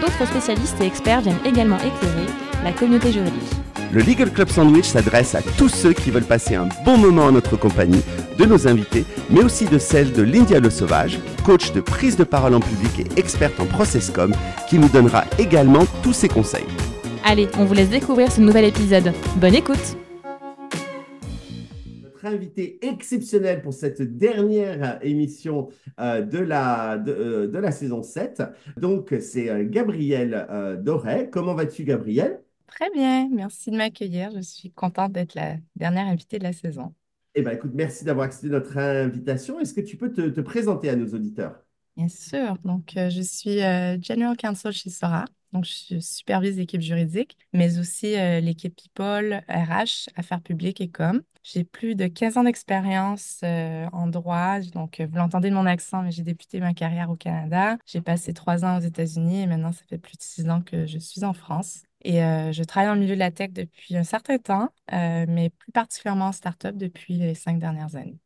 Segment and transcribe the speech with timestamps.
[0.00, 2.26] D'autres spécialistes et experts viennent également éclairer
[2.64, 3.42] la communauté juridique.
[3.92, 7.32] Le Legal Club Sandwich s'adresse à tous ceux qui veulent passer un bon moment en
[7.32, 8.02] notre compagnie,
[8.38, 12.24] de nos invités, mais aussi de celle de Lindia Le Sauvage, coach de prise de
[12.24, 14.32] parole en public et experte en processcom,
[14.68, 16.64] qui nous donnera également tous ses conseils.
[17.24, 19.12] Allez, on vous laisse découvrir ce nouvel épisode.
[19.36, 19.96] Bonne écoute
[22.22, 25.68] Notre invité exceptionnel pour cette dernière émission
[25.98, 28.42] euh, de, la, de, de, la saison 7.
[28.76, 31.30] Donc, c'est euh, Gabrielle euh, Doré.
[31.30, 34.30] Comment vas-tu, Gabrielle Très bien, merci de m'accueillir.
[34.34, 36.94] Je suis contente d'être la dernière invitée de la saison.
[37.34, 39.58] Eh bien, écoute, merci d'avoir accepté notre invitation.
[39.58, 41.60] Est-ce que tu peux te, te présenter à nos auditeurs?
[41.96, 42.56] Bien sûr.
[42.64, 45.24] Donc, euh, je suis euh, General Counsel chez Sora.
[45.52, 51.20] Donc, je supervise l'équipe juridique, mais aussi euh, l'équipe People, RH, Affaires publiques et Com.
[51.42, 54.60] J'ai plus de 15 ans d'expérience euh, en droit.
[54.60, 57.78] Donc, vous l'entendez de mon accent, mais j'ai débuté ma carrière au Canada.
[57.84, 60.86] J'ai passé trois ans aux États-Unis et maintenant, ça fait plus de six ans que
[60.86, 61.82] je suis en France.
[62.04, 65.24] Et euh, je travaille dans le milieu de la tech depuis un certain temps, euh,
[65.28, 68.18] mais plus particulièrement en start-up depuis les cinq dernières années.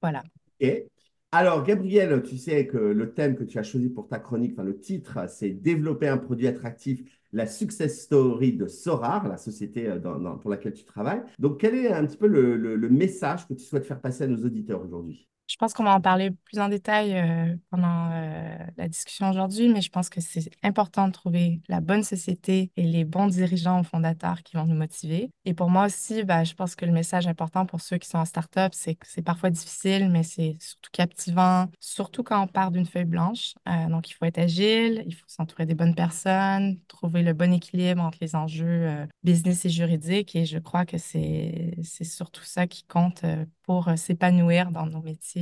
[0.00, 0.22] Voilà.
[0.60, 0.86] Et
[1.30, 4.64] alors, Gabriel, tu sais que le thème que tu as choisi pour ta chronique, enfin
[4.64, 10.38] le titre, c'est Développer un produit attractif, la success story de Sorar, la société dans,
[10.38, 11.22] pour laquelle tu travailles.
[11.38, 14.44] Donc, quel est un petit peu le message que tu souhaites faire passer à nos
[14.44, 15.28] auditeurs aujourd'hui?
[15.48, 19.70] Je pense qu'on va en parler plus en détail euh, pendant euh, la discussion aujourd'hui,
[19.70, 23.80] mais je pense que c'est important de trouver la bonne société et les bons dirigeants
[23.80, 25.30] ou fondateurs qui vont nous motiver.
[25.46, 28.18] Et pour moi aussi, bah, je pense que le message important pour ceux qui sont
[28.18, 32.70] en start-up, c'est que c'est parfois difficile, mais c'est surtout captivant, surtout quand on part
[32.70, 33.54] d'une feuille blanche.
[33.68, 37.54] Euh, donc, il faut être agile, il faut s'entourer des bonnes personnes, trouver le bon
[37.54, 40.36] équilibre entre les enjeux business et juridiques.
[40.36, 43.24] Et je crois que c'est surtout ça qui compte
[43.62, 45.37] pour s'épanouir dans nos métiers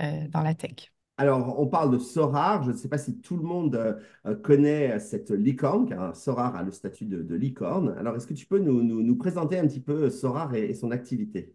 [0.00, 0.92] euh, dans la tech.
[1.18, 2.62] Alors, on parle de Sorar.
[2.62, 3.74] Je ne sais pas si tout le monde
[4.26, 7.94] euh, connaît cette licorne, car Sorar a le statut de, de licorne.
[7.98, 10.74] Alors, est-ce que tu peux nous, nous, nous, présenter un petit peu Sorar et, et
[10.74, 11.54] son activité?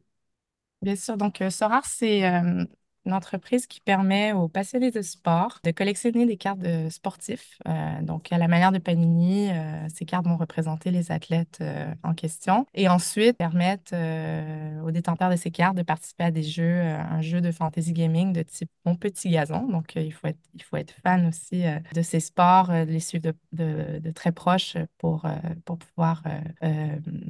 [0.82, 1.18] Bien sûr.
[1.18, 2.66] Donc, euh, Sorar, c'est euh,
[3.06, 7.58] une entreprise qui permet aux passionnés de sport de collectionner des cartes de sportifs.
[7.68, 11.92] Euh, donc, à la manière de Panini, euh, ces cartes vont représenter les athlètes euh,
[12.04, 16.44] en question et ensuite permettre euh, aux détenteurs de ces cartes de participer à des
[16.44, 19.68] jeux, un jeu de fantasy gaming de type Mon Petit Gazon.
[19.68, 21.64] Donc, il, faut être, il faut être fan aussi
[21.94, 25.26] de ces sports, de les suivre de, de, très proche pour,
[25.66, 26.24] pour pouvoir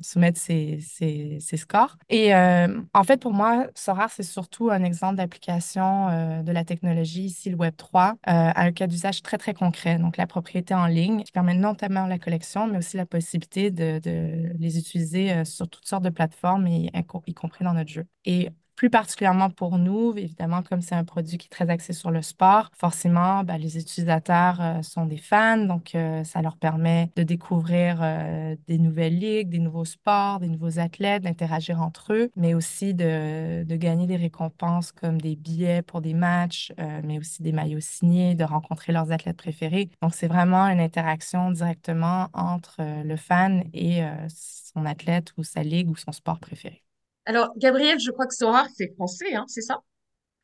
[0.02, 1.98] soumettre ces, ces, scores.
[2.10, 5.61] Et en fait, pour moi, Sora, c'est surtout un exemple d'application
[6.10, 9.54] euh, de la technologie, ici le Web 3, euh, à un cas d'usage très, très
[9.54, 9.98] concret.
[10.00, 14.00] Donc, la propriété en ligne qui permet notamment la collection, mais aussi la possibilité de,
[14.00, 16.92] de les utiliser euh, sur toutes sortes de plateformes, y,
[17.28, 18.06] y compris dans notre jeu.
[18.26, 18.50] Et
[18.82, 22.24] plus particulièrement pour nous, évidemment, comme c'est un produit qui est très axé sur le
[22.24, 27.22] sport, forcément, ben, les utilisateurs euh, sont des fans, donc euh, ça leur permet de
[27.22, 32.56] découvrir euh, des nouvelles ligues, des nouveaux sports, des nouveaux athlètes, d'interagir entre eux, mais
[32.56, 37.52] aussi de, de, gagner des récompenses comme des billets pour des matchs, mais aussi des
[37.52, 39.92] maillots signés, de rencontrer leurs athlètes préférés.
[40.02, 45.92] Donc, c'est vraiment une interaction directement entre le fan et son athlète ou sa ligue
[45.92, 46.82] ou son sport préféré.
[47.26, 49.82] Alors, Gabriel, je crois que Sorar, c'est français, hein, c'est ça?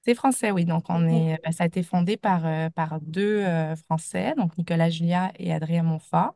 [0.05, 0.63] C'est français, oui.
[0.63, 4.57] Donc, on est, ben, ça a été fondé par, euh, par deux euh, Français, donc
[4.57, 6.33] Nicolas Julia et Adrien Montfort,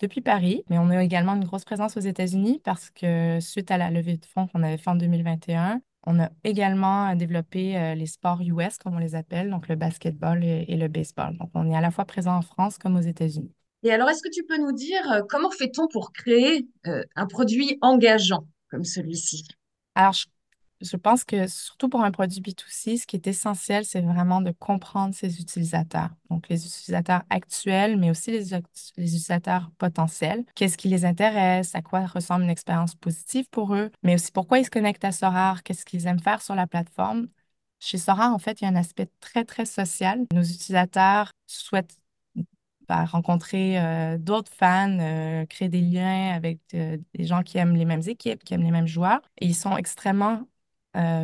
[0.00, 0.62] depuis Paris.
[0.68, 4.18] Mais on a également une grosse présence aux États-Unis parce que suite à la levée
[4.18, 8.76] de fonds qu'on avait fait en 2021, on a également développé euh, les sports US,
[8.76, 11.38] comme on les appelle, donc le basketball et, et, le baseball.
[11.38, 13.54] Donc, on est à la fois présent en France comme aux États-Unis.
[13.84, 18.46] Et alors, est-ce que tu peux nous dire comment fait-on pour créer un produit engageant
[18.70, 19.44] comme celui-ci?
[19.94, 20.26] Alors, je,
[20.80, 24.50] je, pense que surtout pour un produit B2C, ce qui est essentiel, c'est vraiment de
[24.50, 26.10] comprendre ses utilisateurs.
[26.30, 30.44] Donc, les utilisateurs actuels, mais aussi les, utilisateurs potentiels.
[30.54, 31.74] Qu'est-ce qui les intéresse?
[31.74, 33.90] À quoi ressemble une expérience positive pour eux?
[34.02, 35.62] Mais aussi pourquoi ils se connectent à Sorar?
[35.62, 37.28] Qu'est-ce qu'ils aiment faire sur la plateforme?
[37.80, 40.24] Chez Sorar, en fait, il y a un aspect très, très social.
[40.32, 41.98] Nos utilisateurs souhaitent
[42.88, 47.84] rencontrer euh, d'autres fans, euh, créer des liens avec euh, des gens qui aiment les
[47.84, 49.20] mêmes équipes, qui aiment les mêmes joueurs.
[49.40, 50.46] Ils sont extrêmement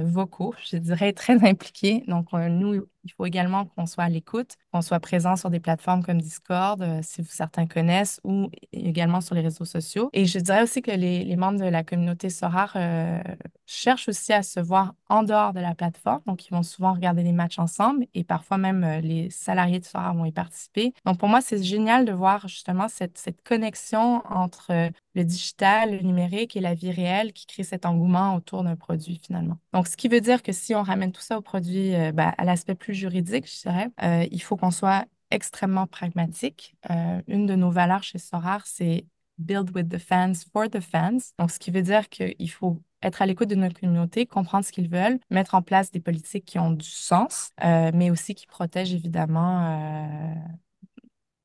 [0.04, 2.02] vocaux, je dirais très impliqués.
[2.08, 6.02] Donc, nous, il faut également qu'on soit à l'écoute, qu'on soit présent sur des plateformes
[6.02, 10.10] comme Discord, euh, si certains connaissent, ou également sur les réseaux sociaux.
[10.12, 13.20] Et je dirais aussi que les, les membres de la communauté Sorar euh,
[13.66, 16.20] cherchent aussi à se voir en dehors de la plateforme.
[16.26, 19.84] Donc, ils vont souvent regarder les matchs ensemble et parfois même euh, les salariés de
[19.84, 20.92] Sorar vont y participer.
[21.04, 26.02] Donc, pour moi, c'est génial de voir justement cette, cette connexion entre le digital, le
[26.02, 29.56] numérique et la vie réelle qui crée cet engouement autour d'un produit finalement.
[29.72, 32.44] Donc, ce qui veut dire que si on ramène tout ça au produit, ben, à
[32.44, 36.76] l'aspect plus juridique, je dirais, euh, il faut qu'on soit extrêmement pragmatique.
[36.90, 39.06] Euh, une de nos valeurs chez Sorar, c'est
[39.38, 41.32] Build with the fans for the fans.
[41.38, 44.72] Donc, ce qui veut dire qu'il faut être à l'écoute de notre communauté, comprendre ce
[44.72, 48.46] qu'ils veulent, mettre en place des politiques qui ont du sens, euh, mais aussi qui
[48.46, 50.34] protègent évidemment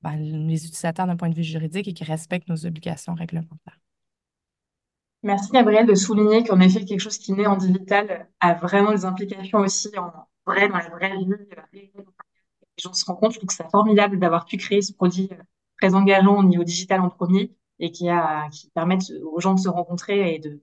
[0.02, 3.80] ben, les utilisateurs d'un point de vue juridique et qui respectent nos obligations réglementaires.
[5.26, 9.06] Merci Gabriel de souligner qu'en effet, quelque chose qui naît en digital a vraiment des
[9.06, 10.12] implications aussi en,
[10.46, 11.32] vrai, dans la vraie vie.
[11.32, 11.92] Euh, les
[12.78, 13.34] gens se compte.
[13.34, 15.36] Je trouve que c'est formidable d'avoir pu créer ce produit euh,
[15.80, 19.60] très engageant au niveau digital en premier et qui a, qui permet aux gens de
[19.60, 20.62] se rencontrer et de,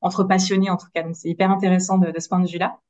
[0.00, 1.02] entre passionnés en tout cas.
[1.02, 2.80] Donc c'est hyper intéressant de, ce point de vue-là.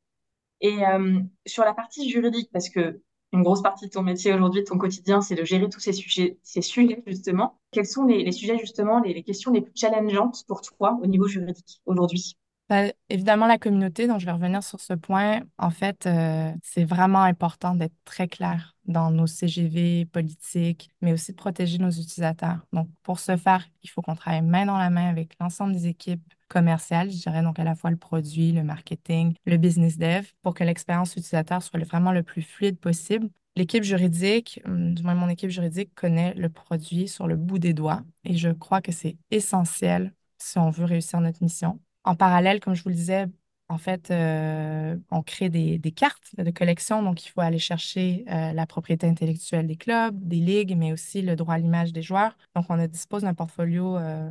[0.61, 3.02] Et euh, sur la partie juridique, parce que
[3.32, 5.93] une grosse partie de ton métier aujourd'hui, de ton quotidien, c'est de gérer tous ces
[5.93, 7.58] sujets, ces sujets justement.
[7.73, 11.06] Quels sont les, les sujets justement, les, les, questions les plus challengeantes pour toi au
[11.06, 12.38] niveau juridique aujourd'hui?
[12.75, 15.43] Bah, évidemment, la communauté, donc je vais revenir sur ce point.
[15.59, 21.31] En fait, euh, c'est vraiment important d'être très clair dans nos CGV politiques, mais aussi
[21.31, 22.67] de protéger nos utilisateurs.
[22.73, 25.87] Donc, pour ce faire, il faut qu'on travaille main dans la main avec l'ensemble des
[25.87, 30.26] équipes commerciales, je dirais donc à la fois le produit, le marketing, le business dev,
[30.43, 33.29] pour que l'expérience utilisateur soit vraiment le plus fluide possible.
[33.56, 37.73] L'équipe juridique, hum, du moins mon équipe juridique, connaît le produit sur le bout des
[37.73, 41.79] doigts et je crois que c'est essentiel si on veut réussir notre mission.
[42.04, 43.26] En parallèle, comme je vous le disais,
[43.68, 48.52] en fait, euh, on crée des, cartes de collection, donc il faut aller chercher euh,
[48.52, 52.36] la propriété intellectuelle des clubs, des ligues, mais aussi le droit à l'image des joueurs.
[52.54, 54.30] Donc, on dispose d'un portfolio euh,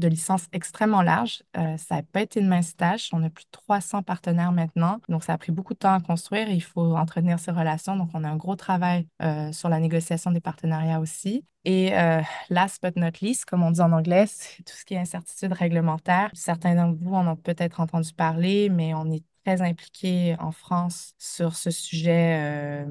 [0.00, 1.42] de licences extrêmement large.
[1.56, 3.10] Euh, ça n'a pas été une mince tâche.
[3.12, 4.98] On a plus de 300 partenaires maintenant.
[5.08, 7.96] Donc, ça a pris beaucoup de temps à construire et il faut entretenir ces relations.
[7.96, 11.44] Donc, on a un gros travail euh, sur la négociation des partenariats aussi.
[11.64, 14.94] Et euh, last but not least, comme on dit en anglais, c'est tout ce qui
[14.94, 16.30] est incertitude réglementaire.
[16.32, 21.12] Certains d'entre vous en ont peut-être entendu parler, mais on est très impliqué en France
[21.18, 22.84] sur ce sujet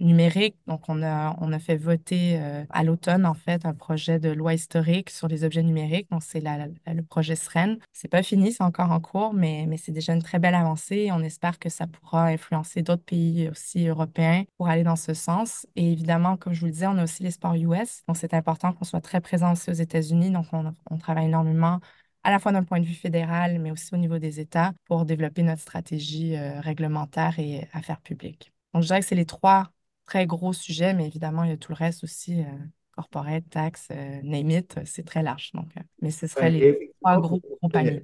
[0.00, 0.56] numérique.
[0.66, 4.30] Donc, on a, on a fait voter euh, à l'automne, en fait, un projet de
[4.30, 6.10] loi historique sur les objets numériques.
[6.10, 7.78] Donc, c'est le projet SREN.
[7.92, 11.10] C'est pas fini, c'est encore en cours, mais, mais c'est déjà une très belle avancée.
[11.12, 15.66] On espère que ça pourra influencer d'autres pays aussi européens pour aller dans ce sens.
[15.76, 18.02] Et évidemment, comme je vous le disais, on a aussi les sports US.
[18.06, 20.30] Donc, c'est important qu'on soit très présent aussi aux États-Unis.
[20.30, 21.80] Donc, on, travaille énormément
[22.24, 25.04] à la fois d'un point de vue fédéral, mais aussi au niveau des États pour
[25.04, 28.52] développer notre stratégie euh, réglementaire et affaires publiques.
[28.74, 29.70] Donc, je dirais que c'est les trois
[30.08, 32.44] très gros sujet, mais évidemment, il y a tout le reste aussi, euh,
[32.92, 35.50] corporate, taxes, euh, name it, c'est très large.
[35.52, 38.00] Donc, euh, mais ce serait les trois gros compagnies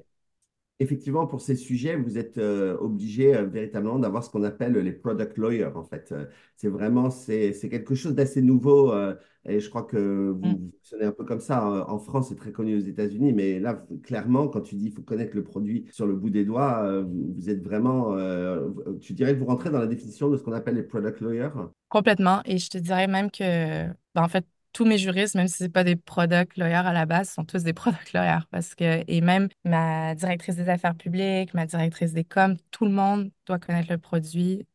[0.81, 4.93] effectivement, pour ces sujets, vous êtes euh, obligé euh, véritablement d'avoir ce qu'on appelle les
[4.93, 6.11] product lawyers, en fait.
[6.13, 6.27] Euh,
[6.57, 8.93] c'est vraiment, c'est quelque chose d'assez nouveau
[9.47, 10.71] et je crois que vous, mm.
[10.73, 11.87] fonctionnez un peu comme ça.
[11.89, 15.03] En France, c'est très connu aux États-Unis, mais là, clairement, quand tu dis qu'il faut
[15.03, 18.17] connaître le produit sur le bout des doigts, vous êtes vraiment,
[19.01, 21.51] tu dirais que vous rentrez dans la définition de ce qu'on appelle les product lawyers?
[21.89, 22.41] Complètement.
[22.47, 25.69] Et je te dirais même que, ben, en fait, tous mes juristes, même si ce
[25.69, 28.47] pas des product lawyers à la base, sont tous des product lawyers.
[28.51, 32.91] Parce que, et même ma directrice des affaires publiques, ma directrice des coms, tout le
[32.91, 34.67] monde doit connaître le produit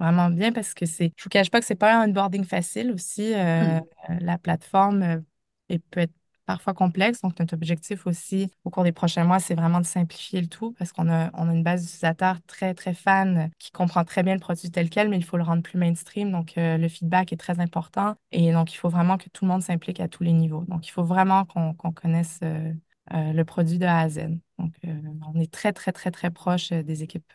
[0.00, 2.90] vraiment bien parce que c'est, je vous cache pas que c'est pas un onboarding facile
[2.90, 3.32] aussi.
[3.32, 4.18] Euh, hmm.
[4.20, 6.12] La plateforme euh, peut être
[6.46, 7.20] parfois complexe.
[7.22, 10.72] Donc, notre objectif aussi au cours des prochains mois, c'est vraiment de simplifier le tout
[10.78, 14.34] parce qu'on a, on a une base d'utilisateurs très, très fan qui comprend très bien
[14.34, 16.30] le produit tel quel, mais il faut le rendre plus mainstream.
[16.30, 18.14] Donc, euh, le feedback est très important.
[18.32, 20.64] Et donc, il faut vraiment que tout le monde s'implique à tous les niveaux.
[20.68, 22.72] Donc, il faut vraiment qu'on connaisse euh,
[23.12, 24.28] euh, le produit de A à Z.
[24.58, 27.32] Donc, on est très, très, très, très proche des équipes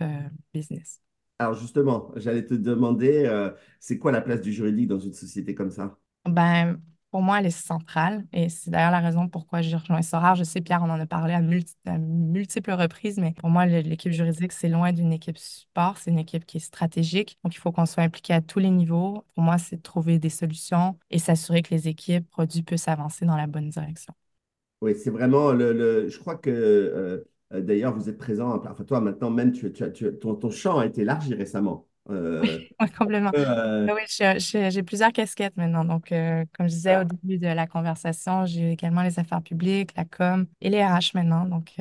[0.54, 1.02] business.
[1.38, 5.70] Alors justement, j'allais te demander, c'est quoi la place du juridique dans une société comme
[5.70, 5.98] ça?
[6.26, 8.26] Ben, pour moi, elle est centrale.
[8.34, 10.36] Et c'est d'ailleurs la raison pourquoi j'ai rejoint Sorar.
[10.36, 14.52] Je sais, Pierre, on en a parlé à, multiples reprises, mais pour moi, l'équipe juridique,
[14.52, 15.98] c'est loin d'une équipe support.
[15.98, 17.38] C'est une équipe qui est stratégique.
[17.44, 19.26] Donc, il faut qu'on soit impliqué à tous les niveaux.
[19.36, 23.26] Pour moi, c'est de trouver des solutions et s'assurer que les équipes produits puissent avancer
[23.26, 24.14] dans la bonne direction.
[24.82, 26.50] Oui, c'est vraiment le, Je crois que.
[26.50, 30.78] Euh, euh, d'ailleurs, vous êtes présent, enfin toi maintenant même, tu, tu, ton, ton champ
[30.78, 31.89] a été élargi récemment.
[32.12, 33.32] Euh, oui, complètement.
[33.36, 34.40] Euh, oui,
[34.70, 35.86] j'ai plusieurs casquettes maintenant.
[35.86, 39.92] Donc, euh, comme je disais au début de la conversation, j'ai également les affaires publiques,
[39.96, 41.46] la com et les RH maintenant.
[41.46, 41.76] Donc,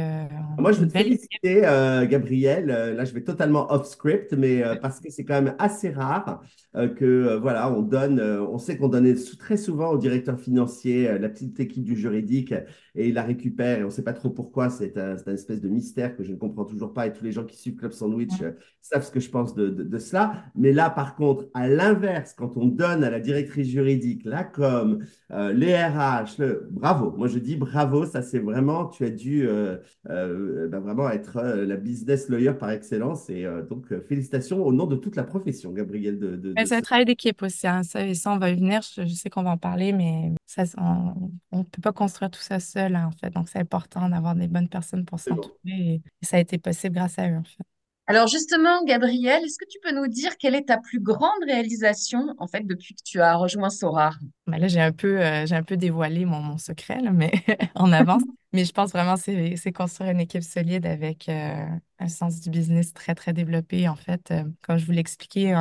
[0.59, 1.63] Moi, je veux te féliciter,
[2.09, 2.67] Gabriel.
[2.67, 6.43] Là, je vais totalement off script, mais parce que c'est quand même assez rare
[6.75, 11.59] que, voilà, on donne, on sait qu'on donnait très souvent au directeur financier la petite
[11.61, 12.55] équipe du juridique
[12.95, 14.71] et il la récupère et on ne sait pas trop pourquoi.
[14.71, 17.45] C'est un, espèce de mystère que je ne comprends toujours pas et tous les gens
[17.45, 18.33] qui suivent Club Sandwich
[18.81, 20.18] savent ce que je pense de, de cela.
[20.55, 25.05] Mais là, par contre, à l'inverse, quand on donne à la directrice juridique, la com,
[25.33, 26.69] euh, les RH, le...
[26.71, 27.13] bravo.
[27.17, 28.07] Moi, je dis bravo.
[28.07, 32.71] Ça, c'est vraiment, tu as dû euh, euh, ben, vraiment être la business lawyer par
[32.71, 33.29] excellence.
[33.31, 36.19] Et donc, félicitations au nom de toute la profession, Gabriel.
[36.19, 37.67] De, de, c'est un travail d'équipe aussi.
[37.67, 37.83] Hein.
[37.83, 38.81] Ça, et ça, on va y venir.
[38.83, 42.61] Je, sais qu'on va en parler, mais ça, on ne peut pas construire tout ça
[42.61, 43.31] seul, hein, en fait.
[43.31, 45.55] Donc, c'est important d'avoir des bonnes personnes pour s'entourer.
[45.67, 47.65] Et, et ça a été possible grâce à eux, en fait.
[48.11, 52.35] Alors justement, Gabriel, est-ce que tu peux nous dire quelle est ta plus grande réalisation
[52.39, 54.13] en fait depuis que tu as rejoint Sora?
[54.47, 57.31] Ben Là, j'ai un peu, euh, j'ai un peu dévoilé mon, secret, mais
[57.75, 58.23] en avance.
[58.55, 61.67] mais je pense vraiment c'est c'est construire une équipe solide avec euh,
[61.99, 63.87] un sens du business très, très développé.
[63.91, 65.55] En fait, euh, comme je vous l'expliquais,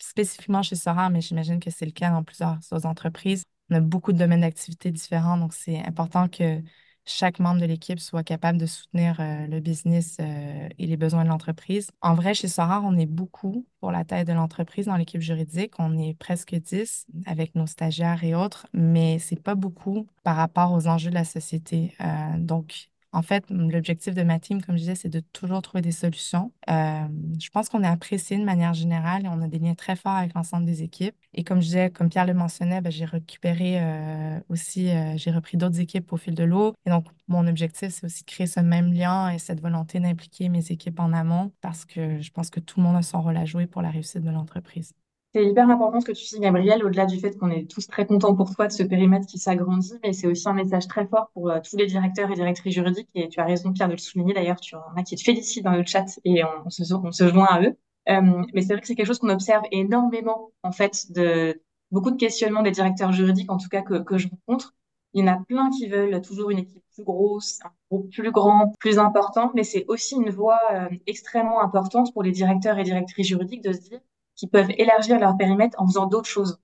[0.00, 3.44] spécifiquement chez Sora, mais j'imagine que c'est le cas dans plusieurs autres entreprises.
[3.70, 6.60] On a beaucoup de domaines d'activité différents, donc c'est important que
[7.04, 11.24] chaque membre de l'équipe soit capable de soutenir euh, le business euh, et les besoins
[11.24, 11.90] de l'entreprise.
[12.00, 15.74] En vrai, chez Sorar, on est beaucoup pour la taille de l'entreprise dans l'équipe juridique.
[15.78, 20.72] On est presque 10 avec nos stagiaires et autres, mais c'est pas beaucoup par rapport
[20.72, 21.94] aux enjeux de la société.
[22.00, 25.82] Euh, donc, en fait, l'objectif de ma team, comme je disais, c'est de toujours trouver
[25.82, 26.52] des solutions.
[26.70, 27.06] Euh,
[27.38, 30.12] je pense qu'on est apprécié de manière générale et on a des liens très forts
[30.12, 31.14] avec l'ensemble des équipes.
[31.34, 35.30] Et comme je disais, comme Pierre le mentionnait, ben, j'ai récupéré euh, aussi, euh, j'ai
[35.30, 36.72] repris d'autres équipes au fil de l'eau.
[36.86, 40.48] Et donc, mon objectif, c'est aussi de créer ce même lien et cette volonté d'impliquer
[40.48, 43.36] mes équipes en amont parce que je pense que tout le monde a son rôle
[43.36, 44.94] à jouer pour la réussite de l'entreprise.
[45.34, 48.06] C'est hyper important ce que tu dis, Gabriel, au-delà du fait qu'on est tous très
[48.06, 51.30] contents pour toi de ce périmètre qui s'agrandit, mais c'est aussi un message très fort
[51.32, 53.08] pour euh, tous les directeurs et directrices juridiques.
[53.14, 54.34] Et tu as raison, Pierre, de le souligner.
[54.34, 57.46] D'ailleurs, tu en as qui te félicitent dans le chat et on, se, se joint
[57.46, 57.74] à eux.
[58.10, 62.10] Euh, mais c'est vrai que c'est quelque chose qu'on observe énormément, en fait, de beaucoup
[62.10, 64.74] de questionnements des directeurs juridiques, en tout cas que, que je rencontre.
[65.14, 68.32] Il y en a plein qui veulent toujours une équipe plus grosse, un groupe plus
[68.32, 72.82] grand, plus important, mais c'est aussi une voie euh, extrêmement importante pour les directeurs et
[72.82, 74.00] directrices juridiques de se dire
[74.36, 76.58] qui peuvent élargir leur périmètre en faisant d'autres choses.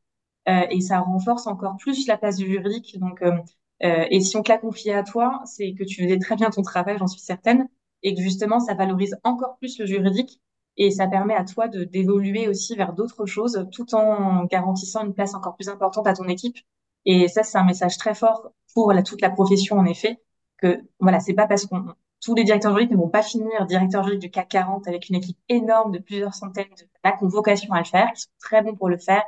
[0.49, 2.99] Euh, et ça renforce encore plus la place du juridique.
[2.99, 3.37] Donc, euh,
[3.85, 6.51] euh, et si on te l'a confié à toi, c'est que tu faisais très bien
[6.51, 7.69] ton travail, j'en suis certaine,
[8.03, 10.41] et que justement, ça valorise encore plus le juridique
[10.77, 15.13] et ça permet à toi de d'évoluer aussi vers d'autres choses tout en garantissant une
[15.15, 16.57] place encore plus importante à ton équipe.
[17.05, 20.21] Et ça, c'est un message très fort pour la, toute la profession, en effet,
[20.59, 24.03] que voilà, c'est pas parce qu'on tous les directeurs juridiques ne vont pas finir directeur
[24.03, 27.29] juridique du CAC 40 avec une équipe énorme de plusieurs centaines de là qui ont
[27.29, 29.23] vocation à le faire, qui sont très bons pour le faire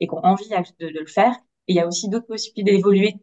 [0.00, 1.34] et qui ont envie de, le faire.
[1.66, 3.16] Et il y a aussi d'autres possibilités d'évoluer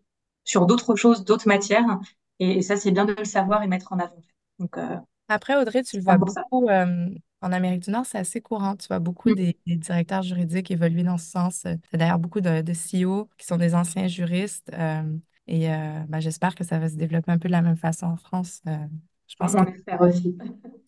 [0.43, 1.99] sur d'autres choses, d'autres matières.
[2.39, 4.21] Et, ça, c'est bien de le savoir et mettre en avant.
[4.57, 4.97] Donc, euh,
[5.27, 7.09] Après, Audrey, tu le vois beaucoup euh,
[7.41, 8.75] en Amérique du Nord, c'est assez courant.
[8.75, 9.35] Tu vois beaucoup mm.
[9.35, 11.55] des, directeurs juridiques évoluer dans ce sens.
[11.61, 14.71] C'est d'ailleurs beaucoup de, de CEO qui sont des anciens juristes.
[14.73, 15.03] Euh,
[15.47, 18.15] et ben, j'espère que ça va se développer un peu de la même façon en
[18.15, 18.61] France.
[19.31, 20.37] Je pense qu'on espère aussi.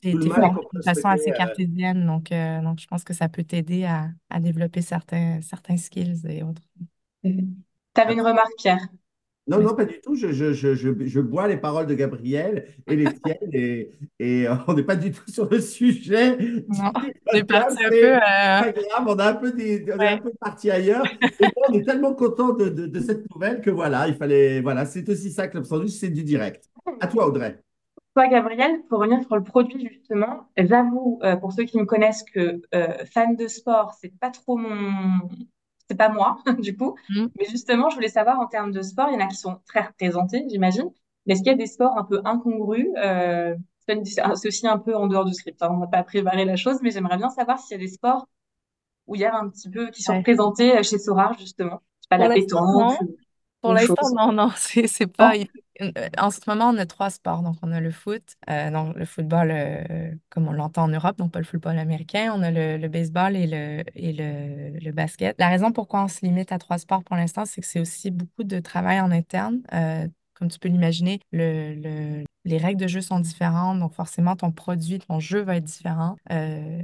[0.02, 0.30] Tu de
[0.84, 4.42] façon assez euh, cartésienne, donc, euh, donc je pense que ça peut t'aider à, à,
[4.42, 6.62] développer certains, certains skills et autres.
[7.96, 8.88] Tu avais une remarque, Pierre?
[9.46, 10.16] Non, non, pas du tout.
[10.16, 14.56] Je, je, je, je, bois les paroles de Gabriel et les tiennes et, et euh,
[14.68, 16.38] on n'est pas du tout sur le sujet.
[16.70, 16.92] Non,
[17.32, 18.14] on est parti un peu.
[18.14, 21.06] Pas grave, on, a un peu des, on est un peu parti ailleurs.
[21.22, 24.60] et on est tellement content de, de, de, cette nouvelle que voilà, il fallait.
[24.62, 26.68] Voilà, c'est aussi ça, Club Sandwich, c'est du direct.
[27.00, 27.62] À toi, Audrey.
[28.16, 32.24] Toi, Gabriel, pour revenir sur le produit, justement, j'avoue, euh, pour ceux qui me connaissent,
[32.24, 35.28] que euh, fan de sport, c'est pas trop mon.
[35.90, 36.96] C'est pas moi, du coup.
[37.10, 37.28] Mm.
[37.38, 39.60] Mais justement, je voulais savoir, en termes de sport, il y en a qui sont
[39.66, 40.90] très représentés, j'imagine.
[41.26, 43.56] Mais est-ce qu'il y a des sports un peu incongrus euh,
[43.88, 45.62] C'est aussi un peu en dehors du script.
[45.62, 47.92] Hein, on va pas préparer la chose, mais j'aimerais bien savoir s'il y a des
[47.92, 48.28] sports
[49.08, 51.82] où il y a un petit peu qui sont représentés euh, chez Sorar, justement.
[52.10, 52.98] pas, la pétanque.
[53.64, 55.34] Pour l'instant, non, non, c'est pas.
[55.82, 57.42] Euh, en ce moment, on a trois sports.
[57.42, 61.18] Donc, on a le foot, euh, donc le football euh, comme on l'entend en Europe,
[61.18, 62.34] donc pas le football américain.
[62.36, 65.36] On a le, baseball et, le, et le, le, basket.
[65.40, 68.12] La raison pourquoi on se limite à trois sports pour l'instant, c'est que c'est aussi
[68.12, 69.62] beaucoup de travail en interne.
[70.34, 74.52] Comme tu peux l'imaginer, le, le, les règles de jeu sont différentes, donc forcément, ton
[74.52, 76.16] produit, ton jeu va être différent.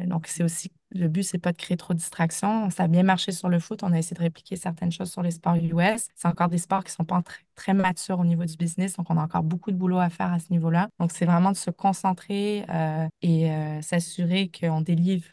[0.05, 2.69] donc, c'est aussi le but, c'est pas de créer trop de distractions.
[2.71, 3.83] Ça a bien marché sur le foot.
[3.83, 6.07] On a essayé de répliquer certaines choses sur les sports US.
[6.15, 8.95] C'est encore des sports qui sont pas très, très matures au niveau du business.
[8.95, 10.89] Donc, on a encore beaucoup de boulot à faire à ce niveau-là.
[10.99, 15.25] Donc, c'est vraiment de se concentrer euh, et euh, s'assurer qu'on délivre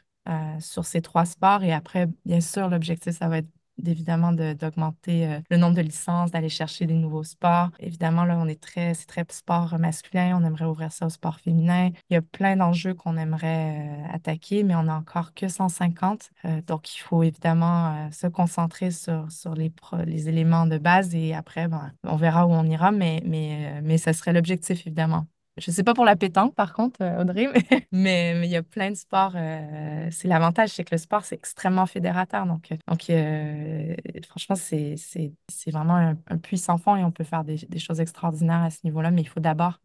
[0.59, 1.63] sur ces trois sports.
[1.63, 3.49] Et après, bien sûr, l'objectif, ça va être
[3.85, 7.71] évidemment d'augmenter euh, le nombre de licences, d'aller chercher des nouveaux sports.
[7.81, 11.41] Évidemment, là, on est très, c'est très sport masculin, on aimerait ouvrir ça au sport
[11.41, 11.91] féminin.
[12.11, 16.31] Il y a plein d'enjeux qu'on aimerait euh, attaquer, mais on n'a encore que 150.
[16.45, 19.73] Euh, donc, il faut évidemment se concentrer sur, les,
[20.07, 23.99] les éléments de base et après, ben, on verra où on ira, mais, mais, mais
[23.99, 25.27] ça serait l'objectif, évidemment.
[25.59, 27.47] Je ne sais pas pour la pétanque, par contre, euh, Audrey,
[27.93, 29.33] mais, mais, il y a plein de sports.
[29.37, 32.45] Euh, c'est l'avantage, c'est que le sport, c'est extrêmement fédérateur.
[32.45, 35.33] Donc, euh, donc franchement, c'est
[35.69, 39.11] vraiment un, puissant fond et on peut faire des, des choses extraordinaires à ce niveau-là.
[39.11, 39.81] Mais il faut d'abord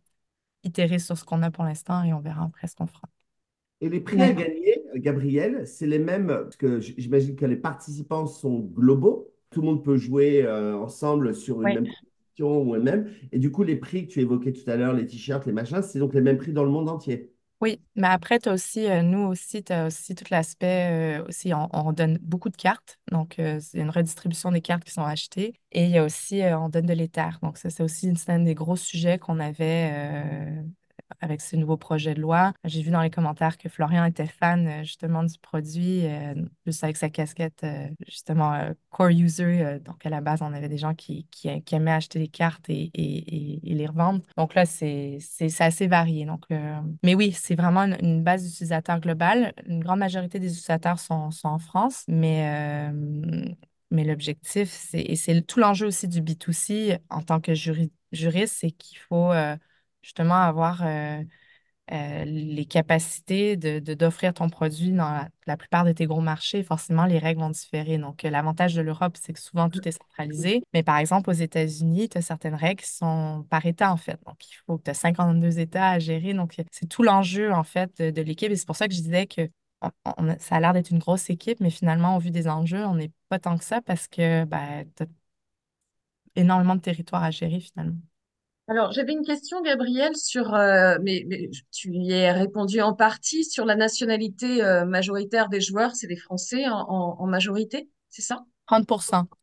[0.64, 3.08] itérer sur ce qu'on a pour l'instant et on verra après ce qu'on fera.
[3.80, 8.28] Et les prix à gagner, Gabriel, c'est les mêmes, parce que j'imagine que les participants
[8.28, 9.32] sont globaux.
[9.50, 11.88] Tout le monde peut jouer ensemble sur une même
[12.50, 13.10] ou même.
[13.32, 15.82] Et du coup, les prix que tu évoquais tout à l'heure, les t-shirts, les machins,
[15.82, 17.32] c'est donc les mêmes prix dans le monde entier.
[17.62, 21.28] Oui, mais après, tu as aussi, euh, nous aussi, tu as aussi tout l'aspect, euh,
[21.28, 23.00] aussi, on, donne beaucoup de cartes.
[23.12, 25.54] Donc, euh, c'est une redistribution des cartes qui sont achetées.
[25.72, 27.38] Et il y a aussi, on donne de l'éther.
[27.44, 30.64] Donc, ça, c'est aussi un des gros sujets qu'on avait
[31.20, 32.54] avec ce nouveau projet de loi.
[32.64, 36.84] J'ai vu dans les commentaires que Florian était fan euh, justement du produit, euh, juste
[36.84, 38.58] avec sa casquette euh, justement
[38.90, 39.80] core user.
[39.84, 42.92] donc à la base, on avait des gens qui, qui, aimaient acheter des cartes et,
[42.94, 44.22] et, et, les revendre.
[44.38, 45.20] Donc là, c'est
[45.60, 46.26] assez varié.
[46.26, 46.46] Donc,
[47.04, 49.54] mais oui, c'est vraiment une, base d'utilisateurs globale.
[49.68, 52.92] Une grande majorité des utilisateurs sont, sont en France, mais
[53.92, 58.98] mais l'objectif, et c'est tout l'enjeu aussi du B2C en tant que juriste, c'est qu'il
[58.98, 59.32] faut
[60.02, 61.24] justement avoir euh,
[61.92, 67.06] euh, les capacités de, d'offrir ton produit dans la, plupart de tes gros marchés, forcément,
[67.06, 67.98] les règles vont différer.
[67.98, 70.64] Donc, euh, l'avantage de l'Europe, c'est que souvent, tout est centralisé.
[70.74, 74.18] Mais par exemple, aux États-Unis, tu as certaines règles qui sont par État, en fait.
[74.26, 76.34] Donc, il faut que tu as 52 États à gérer.
[76.34, 78.52] Donc, c'est tout l'enjeu, en fait, de, l'équipe.
[78.52, 79.50] Et c'est pour ça que je disais que
[80.40, 83.12] ça a l'air d'être une grosse équipe, mais finalement, au vu des enjeux, on n'est
[83.30, 85.08] pas tant que ça parce que ben, tu as
[86.36, 87.98] énormément de territoire à gérer, finalement.
[88.68, 91.26] Alors, j'avais une question, Gabriel, sur, euh, mais,
[91.72, 96.16] tu y as répondu en partie, sur la nationalité euh, majoritaire des joueurs, c'est des
[96.16, 98.46] Français en, majorité, c'est ça?
[98.68, 98.88] 30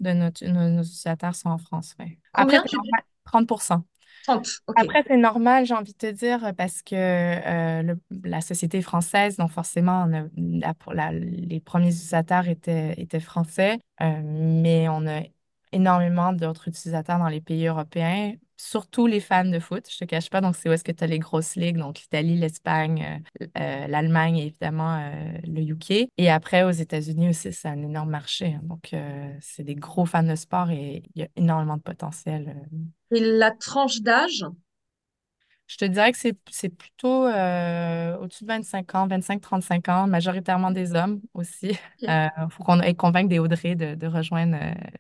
[0.01, 2.19] de notre, nos, utilisateurs sont en France, oui.
[2.33, 2.77] Combien, Après,
[3.25, 3.47] 30
[4.25, 4.77] 30, OK.
[4.77, 9.37] Après, c'est normal, j'ai envie de te dire, parce que euh, la société est française,
[9.37, 15.21] donc forcément, les premiers utilisateurs étaient, étaient français, mais on a
[15.73, 20.29] énormément d'autres utilisateurs dans les pays européens surtout les fans de foot, je te cache
[20.29, 20.41] pas.
[20.41, 23.87] Donc, c'est où est-ce que tu as les grosses ligues, donc l'Italie, l'Espagne, euh, euh,
[23.87, 26.09] l'Allemagne et évidemment euh, le UK.
[26.19, 28.55] Et après, aux États-Unis aussi, c'est un énorme marché.
[28.55, 28.61] Hein.
[28.65, 28.95] donc,
[29.41, 32.57] c'est des gros fans de sport et il y a énormément de potentiel.
[33.13, 34.45] Et la tranche d'âge?
[35.69, 41.21] Je te dirais que c'est plutôt au-dessus de 25 ans, 25-35 ans, majoritairement des hommes
[41.35, 41.79] aussi.
[42.01, 44.57] Il faut qu'on convaincre des Audrey de, de rejoindre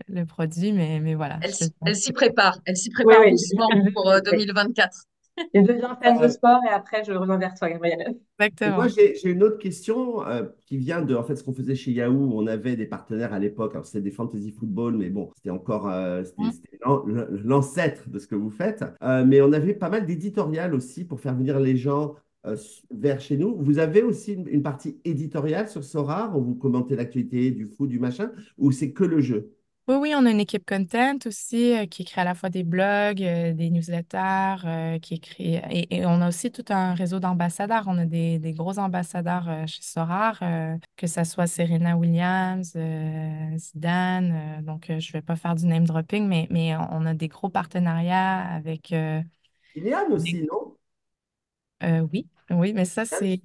[0.08, 1.40] le produit, mais, mais voilà.
[1.42, 4.90] Elle, s'y prépare, elle s'y prépare doucement pour 2024.
[5.54, 8.16] Je deviens fan de sport et après je reviens vers toi, Gabrielle.
[8.38, 8.76] Exactement.
[8.76, 11.92] moi, j'ai une autre question euh, qui vient de en fait, ce qu'on faisait chez
[11.92, 12.30] Yahoo.
[12.34, 13.72] On avait des partenaires à l'époque.
[13.74, 16.22] Alors, c'était des fantasy football, mais bon, c'était encore euh,
[17.44, 18.84] l'ancêtre de ce que vous faites.
[19.02, 22.14] Euh, mais on avait pas mal d'éditorial aussi pour faire venir les gens
[22.90, 23.56] vers chez nous.
[23.58, 27.90] Vous avez aussi une, une partie éditoriale sur Sorar où vous commentez l'actualité du foot,
[27.90, 29.57] du machin, ou c'est que le jeu?
[29.88, 32.62] Oui, oui, on a une équipe content aussi euh, qui écrit à la fois des
[32.62, 35.54] blogs, euh, des newsletters, euh, qui écrit.
[35.70, 37.84] Et, on a aussi tout un réseau d'ambassadeurs.
[37.86, 40.40] On a des, gros ambassadeurs chez Sorar,
[40.96, 42.76] que ce soit Serena Williams,
[43.56, 44.62] Zidane.
[44.62, 47.48] donc, je ne vais pas faire du name dropping, mais, mais on a des gros
[47.48, 48.94] partenariats avec.
[49.72, 50.76] Kylian aussi, non?
[52.12, 53.40] oui, oui, mais ça, c'est.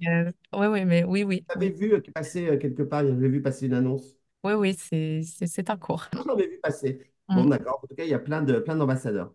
[0.52, 1.44] oui, oui, mais oui, oui.
[1.48, 4.18] Vous avez vu passer quelque part, j'avais vu passer une annonce.
[4.44, 6.06] Oui, oui, c'est en cours.
[6.28, 7.00] On vu passer.
[7.28, 7.50] Bon, mm.
[7.50, 7.80] d'accord.
[7.82, 9.32] En tout cas, il y a plein de, plein d'ambassadeurs.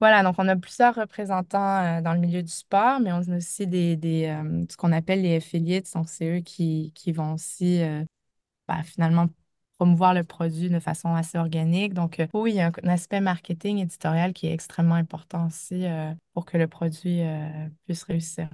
[0.00, 3.36] Voilà, donc on a plusieurs représentants euh, dans le milieu du sport, mais on a
[3.36, 5.92] aussi des, des euh, ce qu'on appelle les affiliates.
[5.94, 8.04] Donc, c'est eux qui, qui vont aussi euh,
[8.66, 9.28] bah, finalement
[9.78, 11.94] promouvoir le produit de façon assez organique.
[11.94, 15.84] Donc, oui, il y a un aspect marketing éditorial qui est extrêmement important aussi
[16.32, 17.22] pour que le produit
[17.84, 18.48] puisse réussir.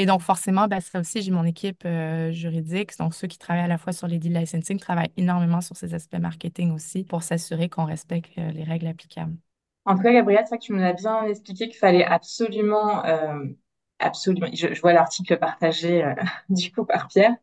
[0.00, 2.96] Et donc, forcément, ben, ça aussi, j'ai mon équipe euh, juridique.
[2.98, 5.92] Donc, ceux qui travaillent à la fois sur les deal licensing travaillent énormément sur ces
[5.92, 9.34] aspects marketing aussi pour s'assurer qu'on respecte euh, les règles applicables.
[9.86, 13.04] En tout cas, Gabrielle, c'est vrai que tu nous as bien expliqué qu'il fallait absolument,
[13.06, 13.44] euh,
[13.98, 16.04] absolument, je, vois l'article partagé
[16.48, 17.34] du coup par Pierre,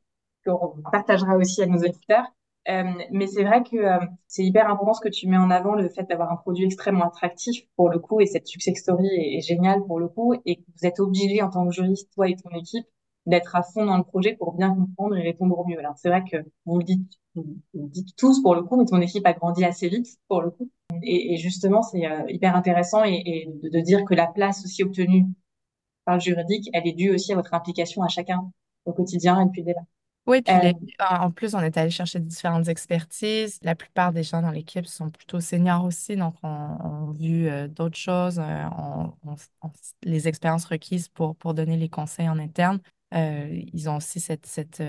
[0.45, 2.25] qu'on partagera aussi à nos auditeurs.
[2.67, 5.75] Euh, mais c'est vrai que euh, c'est hyper important ce que tu mets en avant,
[5.75, 9.41] le fait d'avoir un produit extrêmement attractif pour le coup, et cette success story est,
[9.41, 12.35] géniale pour le coup, et que vous êtes obligé en tant que juriste, toi et
[12.35, 12.87] ton équipe,
[13.27, 15.79] d'être à fond dans le projet pour bien comprendre et répondre au mieux.
[15.79, 18.85] Alors c'est vrai que vous le dites, vous le dites tous pour le coup, mais
[18.85, 20.69] ton équipe a grandi assez vite pour le coup.
[21.03, 25.25] Et, justement, c'est euh, hyper intéressant et, de, dire que la place aussi obtenue
[26.05, 28.51] par le juridique, elle est due aussi à votre implication à chacun
[28.85, 29.81] au quotidien et depuis dès là.
[30.27, 33.59] Oui, puis euh, en plus, on est allé chercher différentes expertises.
[33.61, 37.67] La plupart des gens dans l'équipe sont plutôt seniors aussi, donc on, a vu euh,
[37.67, 39.13] d'autres choses, on,
[40.03, 42.79] les expériences requises pour, pour donner les conseils en interne.
[43.11, 44.81] ils ont aussi cette, cette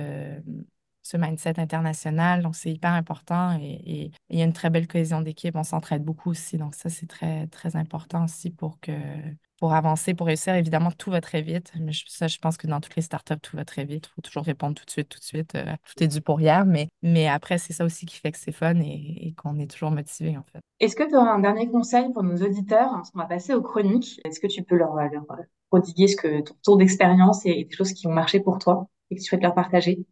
[1.07, 2.43] ce mindset international.
[2.43, 5.55] Donc, c'est hyper important et, il y a une très belle cohésion d'équipe.
[5.55, 6.59] On s'entraide beaucoup aussi.
[6.59, 8.93] Donc, ça, c'est très, très important aussi pour que
[9.59, 10.55] pour avancer, pour réussir.
[10.55, 11.73] Évidemment, tout va très vite.
[11.81, 14.09] Mais ça, je pense que dans toutes les startups, tout va très vite.
[14.11, 15.55] Il faut toujours répondre tout de suite, tout de suite.
[15.55, 16.39] Euh, tout est dû pour.
[16.39, 19.91] Mais, mais après, c'est ça aussi qui fait que c'est fun et, qu'on est toujours
[19.91, 20.61] motivé, en fait.
[20.81, 22.91] Est-ce que tu auras un dernier conseil pour nos auditeurs?
[23.15, 24.21] On va passer aux chroniques.
[24.25, 25.25] Est-ce que tu peux leur, leur
[25.71, 29.15] prodiguer ce que, ton tour d'expérience et des choses qui ont marché pour toi et
[29.15, 30.05] que tu souhaites leur partager?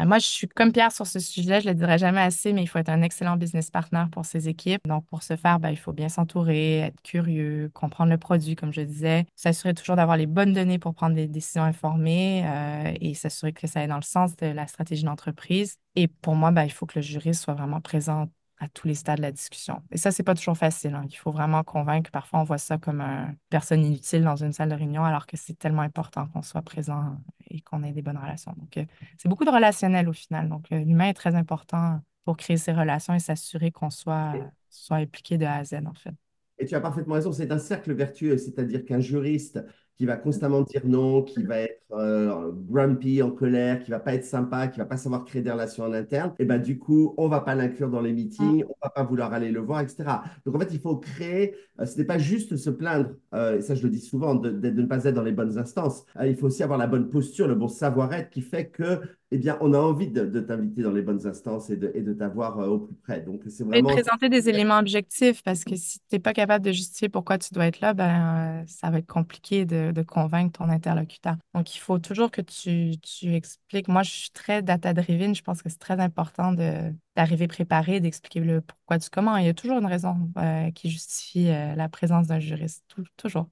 [0.00, 2.54] Ben, moi, je suis comme Pierre sur ce sujet, je ne le dirai jamais assez,
[2.54, 4.80] mais il faut être un excellent business partner pour ses équipes.
[4.88, 8.72] Donc, pour ce faire, ben, il faut bien s'entourer, être curieux, comprendre le produit, comme
[8.72, 13.12] je disais, s'assurer toujours d'avoir les bonnes données pour prendre des décisions informées euh, et
[13.12, 15.76] s'assurer que ça est dans le sens de la stratégie d'entreprise.
[15.96, 18.94] Et pour moi, ben, il faut que le juriste soit vraiment présent à tous les
[18.94, 19.82] stades de la discussion.
[19.90, 20.94] Et ça, c'est pas toujours facile.
[20.94, 21.04] Hein.
[21.10, 22.10] Il faut vraiment convaincre.
[22.10, 25.36] Parfois, on voit ça comme une personne inutile dans une salle de réunion, alors que
[25.36, 27.16] c'est tellement important qu'on soit présent
[27.50, 28.52] et qu'on ait des bonnes relations.
[28.56, 28.84] Donc, euh,
[29.18, 30.48] c'est beaucoup de relationnel au final.
[30.48, 34.34] Donc, euh, l'humain est très important pour créer ces relations et s'assurer qu'on soit,
[34.68, 36.14] soit impliqué de A à Z, en fait.
[36.58, 39.64] Et tu as parfaitement raison, c'est un cercle vertueux, c'est-à-dire qu'un juriste
[40.00, 44.14] qui va constamment dire non, qui va être euh, grumpy, en colère, qui va pas
[44.14, 47.12] être sympa, qui va pas savoir créer des relations en interne, et ben du coup,
[47.18, 50.04] on va pas l'inclure dans les meetings, on va pas vouloir aller le voir, etc.
[50.46, 53.60] Donc en fait, il faut créer, euh, ce n'est pas juste se plaindre, euh, et
[53.60, 56.06] ça je le dis souvent, de, ne pas être dans les bonnes instances.
[56.24, 59.56] il faut aussi avoir la bonne posture, le bon savoir-être qui fait que eh bien,
[59.60, 62.80] on a envie de, t'inviter dans les bonnes instances et de, et de t'avoir au
[62.80, 63.20] plus près.
[63.20, 63.88] Donc, c'est vraiment...
[63.88, 67.38] Et présenter des éléments objectifs, parce que si tu n'es pas capable de justifier pourquoi
[67.38, 71.36] tu dois être là, ben, ça va être compliqué de, de, convaincre ton interlocuteur.
[71.54, 73.88] Donc, il faut toujours que tu, tu expliques.
[73.88, 75.34] Moi, je suis très data-driven.
[75.34, 79.36] Je pense que c'est très important d'arriver préparé, d'expliquer le pourquoi du comment.
[79.36, 82.84] Il y a toujours une raison euh, qui justifie euh, la présence d'un juriste.
[83.16, 83.48] toujours.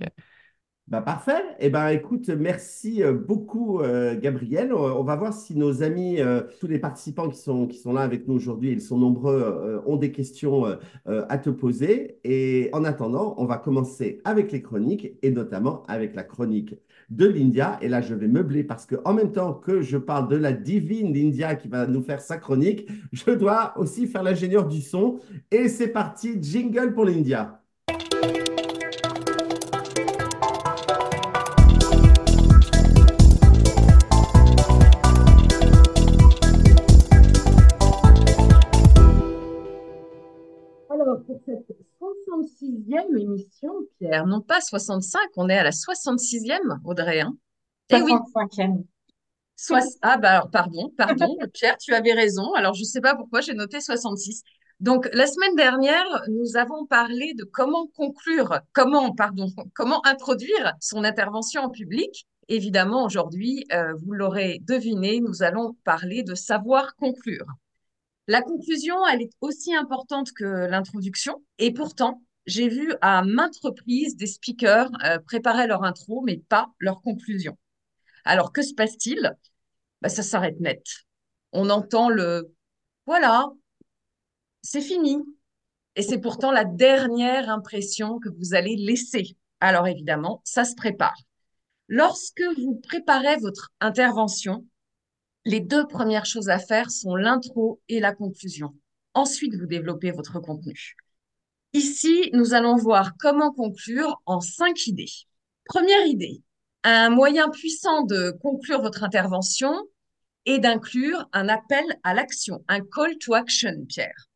[0.88, 1.42] Bah, parfait.
[1.60, 4.74] Eh ben, écoute, merci euh, beaucoup, euh, Gabriel.
[4.74, 8.02] On va voir si nos amis, euh, tous les participants qui sont, qui sont là
[8.02, 10.64] avec nous aujourd'hui, ils sont nombreux, ont des questions
[11.06, 12.18] à te poser.
[12.24, 16.74] Et en attendant, on va commencer avec les chroniques et notamment avec la chronique
[17.10, 17.78] de l'India.
[17.80, 20.52] Et là, je vais meubler parce que en même temps que je parle de la
[20.52, 25.20] divine l'India qui va nous faire sa chronique, je dois aussi faire l'ingénieur du son.
[25.50, 27.61] Et c'est parti, jingle pour l'India.
[41.16, 41.66] Pour cette
[42.00, 44.26] 66e émission, Pierre.
[44.26, 47.20] Non pas 65, on est à la 66e, Audrey.
[47.20, 47.36] Hein
[47.90, 48.84] 65e.
[49.70, 52.52] Eh ah, bah alors, pardon, pardon, Pierre, tu avais raison.
[52.54, 54.42] Alors, je ne sais pas pourquoi j'ai noté 66.
[54.80, 61.04] Donc, la semaine dernière, nous avons parlé de comment conclure, comment, pardon, comment introduire son
[61.04, 62.26] intervention en public.
[62.48, 67.46] Évidemment, aujourd'hui, euh, vous l'aurez deviné, nous allons parler de savoir conclure.
[68.28, 71.42] La conclusion, elle est aussi importante que l'introduction.
[71.58, 76.72] Et pourtant, j'ai vu à maintes reprises des speakers euh, préparer leur intro, mais pas
[76.78, 77.58] leur conclusion.
[78.24, 79.36] Alors, que se passe-t-il?
[80.00, 80.84] Bah, Ça s'arrête net.
[81.52, 82.54] On entend le
[83.06, 83.46] «voilà,
[84.62, 85.18] c'est fini».
[85.96, 89.36] Et c'est pourtant la dernière impression que vous allez laisser.
[89.60, 91.18] Alors évidemment, ça se prépare.
[91.88, 94.64] Lorsque vous préparez votre intervention,
[95.44, 98.74] les deux premières choses à faire sont l'intro et la conclusion.
[99.14, 100.96] Ensuite, vous développez votre contenu.
[101.72, 105.10] Ici, nous allons voir comment conclure en cinq idées.
[105.64, 106.42] Première idée,
[106.84, 109.74] un moyen puissant de conclure votre intervention
[110.44, 114.28] est d'inclure un appel à l'action, un call to action, Pierre.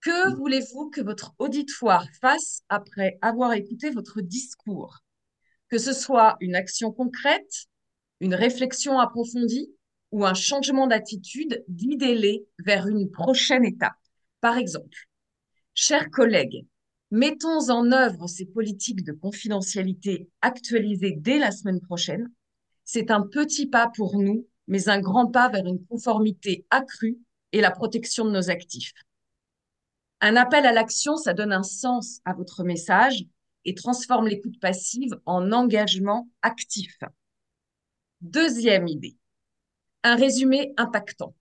[0.00, 4.98] Que voulez-vous que votre auditoire fasse après avoir écouté votre discours?
[5.68, 7.66] Que ce soit une action concrète,
[8.20, 9.70] une réflexion approfondie,
[10.10, 13.96] ou un changement d'attitude, guidez-les vers une prochaine étape.
[14.40, 15.08] Par exemple,
[15.74, 16.66] chers collègues,
[17.10, 22.30] mettons en œuvre ces politiques de confidentialité actualisées dès la semaine prochaine.
[22.84, 27.18] C'est un petit pas pour nous, mais un grand pas vers une conformité accrue
[27.52, 28.92] et la protection de nos actifs.
[30.20, 33.24] Un appel à l'action, ça donne un sens à votre message
[33.64, 36.98] et transforme l'écoute passive en engagement actif.
[38.20, 39.17] Deuxième idée,
[40.02, 41.34] un résumé impactant.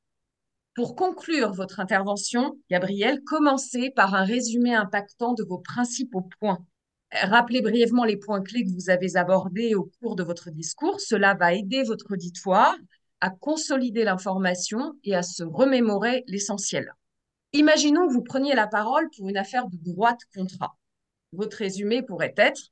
[0.76, 6.65] Pour conclure votre intervention, Gabriel, commencez par un résumé impactant de vos principaux points.
[7.12, 11.00] Rappelez brièvement les points clés que vous avez abordés au cours de votre discours.
[11.00, 12.76] Cela va aider votre auditoire
[13.22, 16.93] à consolider l'information et à se remémorer l'essentiel.
[17.54, 20.78] Imaginons que vous preniez la parole pour une affaire de droit de contrat.
[21.32, 22.72] Votre résumé pourrait être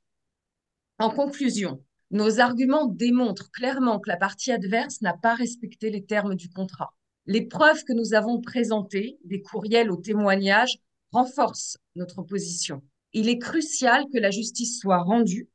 [0.98, 6.36] En conclusion, nos arguments démontrent clairement que la partie adverse n'a pas respecté les termes
[6.36, 6.94] du contrat.
[7.26, 10.78] Les preuves que nous avons présentées, des courriels aux témoignages,
[11.10, 12.82] renforcent notre position.
[13.12, 15.48] Il est crucial que la justice soit rendue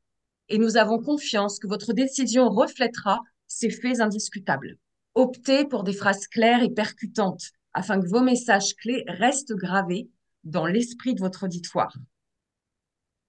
[0.48, 4.76] et nous avons confiance que votre décision reflètera ces faits indiscutables.
[5.14, 10.10] Optez pour des phrases claires et percutantes afin que vos messages clés restent gravés
[10.44, 11.96] dans l'esprit de votre auditoire.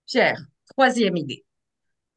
[0.05, 1.45] Pierre, troisième idée.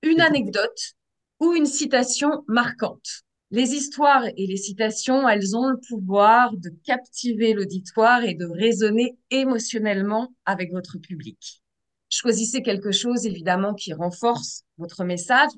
[0.02, 0.95] Une anecdote
[1.40, 3.22] ou une citation marquante.
[3.52, 9.16] Les histoires et les citations, elles ont le pouvoir de captiver l'auditoire et de résonner
[9.30, 11.62] émotionnellement avec votre public.
[12.08, 15.50] Choisissez quelque chose évidemment qui renforce votre message,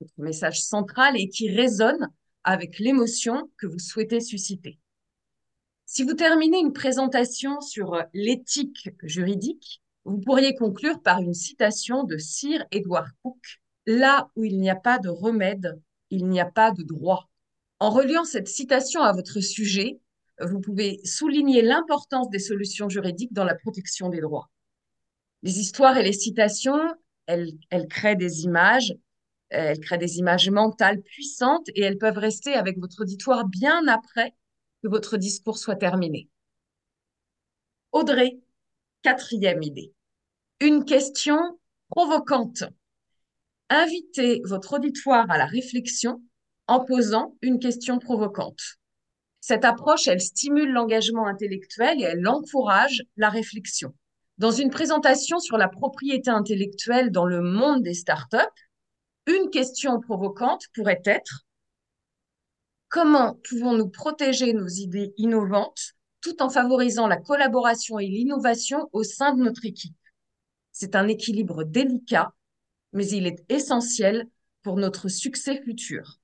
[0.00, 2.08] votre message central et qui résonne
[2.42, 4.78] avec l'émotion que vous souhaitez susciter.
[5.86, 12.18] Si vous terminez une présentation sur l'éthique juridique, vous pourriez conclure par une citation de
[12.18, 16.70] Sir Edward Cook Là où il n'y a pas de remède, il n'y a pas
[16.70, 17.28] de droit.
[17.80, 20.00] En reliant cette citation à votre sujet,
[20.40, 24.50] vous pouvez souligner l'importance des solutions juridiques dans la protection des droits.
[25.42, 26.80] Les histoires et les citations,
[27.26, 28.94] elles, elles créent des images,
[29.50, 34.34] elles créent des images mentales puissantes et elles peuvent rester avec votre auditoire bien après
[34.82, 36.28] que votre discours soit terminé.
[37.92, 38.38] Audrey,
[39.02, 39.92] quatrième idée.
[40.60, 41.38] Une question
[41.88, 42.64] provocante.
[43.76, 46.22] Invitez votre auditoire à la réflexion
[46.68, 48.60] en posant une question provocante.
[49.40, 53.92] Cette approche, elle stimule l'engagement intellectuel et elle encourage la réflexion.
[54.38, 58.38] Dans une présentation sur la propriété intellectuelle dans le monde des startups,
[59.26, 61.44] une question provocante pourrait être
[62.88, 69.34] comment pouvons-nous protéger nos idées innovantes tout en favorisant la collaboration et l'innovation au sein
[69.34, 69.96] de notre équipe?
[70.70, 72.32] C'est un équilibre délicat
[72.94, 74.26] mais il est essentiel
[74.62, 76.18] pour notre succès futur.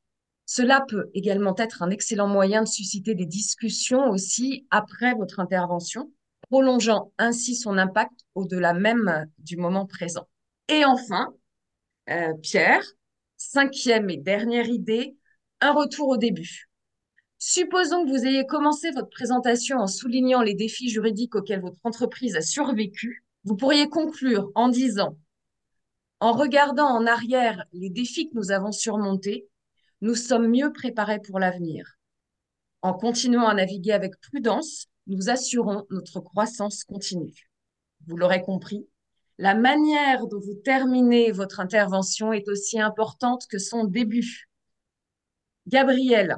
[0.47, 6.11] Cela peut également être un excellent moyen de susciter des discussions aussi après votre intervention,
[6.49, 10.27] prolongeant ainsi son impact au-delà même du moment présent.
[10.69, 11.35] Et enfin,
[12.09, 12.85] euh, Pierre,
[13.37, 15.17] cinquième et dernière idée,
[15.61, 16.69] un retour au début.
[17.39, 22.37] Supposons que vous ayez commencé votre présentation en soulignant les défis juridiques auxquels votre entreprise
[22.37, 23.25] a survécu.
[23.45, 25.17] Vous pourriez conclure en disant
[26.21, 29.49] en regardant en arrière les défis que nous avons surmontés,
[30.03, 31.97] nous sommes mieux préparés pour l'avenir.
[32.83, 37.51] En continuant à naviguer avec prudence, nous assurons notre croissance continue.
[38.07, 38.87] Vous l'aurez compris,
[39.39, 44.49] la manière dont vous terminez votre intervention est aussi importante que son début.
[45.67, 46.37] Gabriel,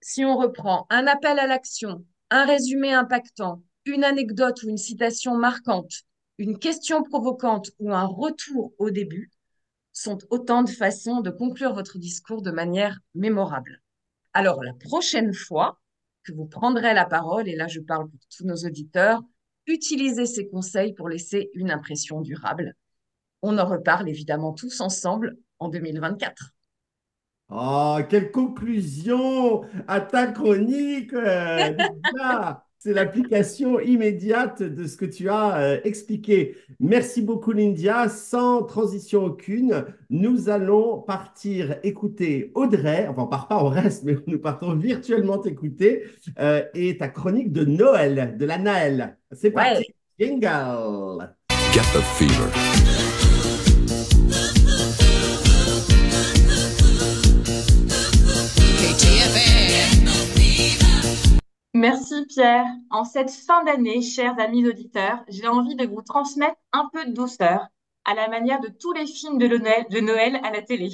[0.00, 5.36] si on reprend un appel à l'action, un résumé impactant, une anecdote ou une citation
[5.36, 6.04] marquante,
[6.38, 9.30] une question provocante ou un retour au début
[9.92, 13.82] sont autant de façons de conclure votre discours de manière mémorable.
[14.32, 15.80] Alors, la prochaine fois
[16.22, 19.22] que vous prendrez la parole, et là je parle pour tous nos auditeurs,
[19.66, 22.74] utilisez ces conseils pour laisser une impression durable.
[23.42, 26.52] On en reparle évidemment tous ensemble en 2024.
[27.50, 31.74] Oh, quelle conclusion à ta chronique, euh,
[32.80, 36.56] C'est l'application immédiate de ce que tu as euh, expliqué.
[36.78, 38.08] Merci beaucoup, Lindia.
[38.08, 43.08] Sans transition aucune, nous allons partir écouter Audrey.
[43.08, 46.04] Enfin, on part pas, on reste, mais nous partons virtuellement t'écouter.
[46.38, 49.16] Euh, et ta chronique de Noël, de la Naël.
[49.32, 49.92] C'est parti.
[50.20, 51.34] Jingle.
[51.72, 53.07] Get the fever.
[61.78, 62.66] Merci Pierre.
[62.90, 67.12] En cette fin d'année, chers amis auditeurs, j'ai envie de vous transmettre un peu de
[67.12, 67.68] douceur
[68.04, 70.90] à la manière de tous les films de Noël, à la télé.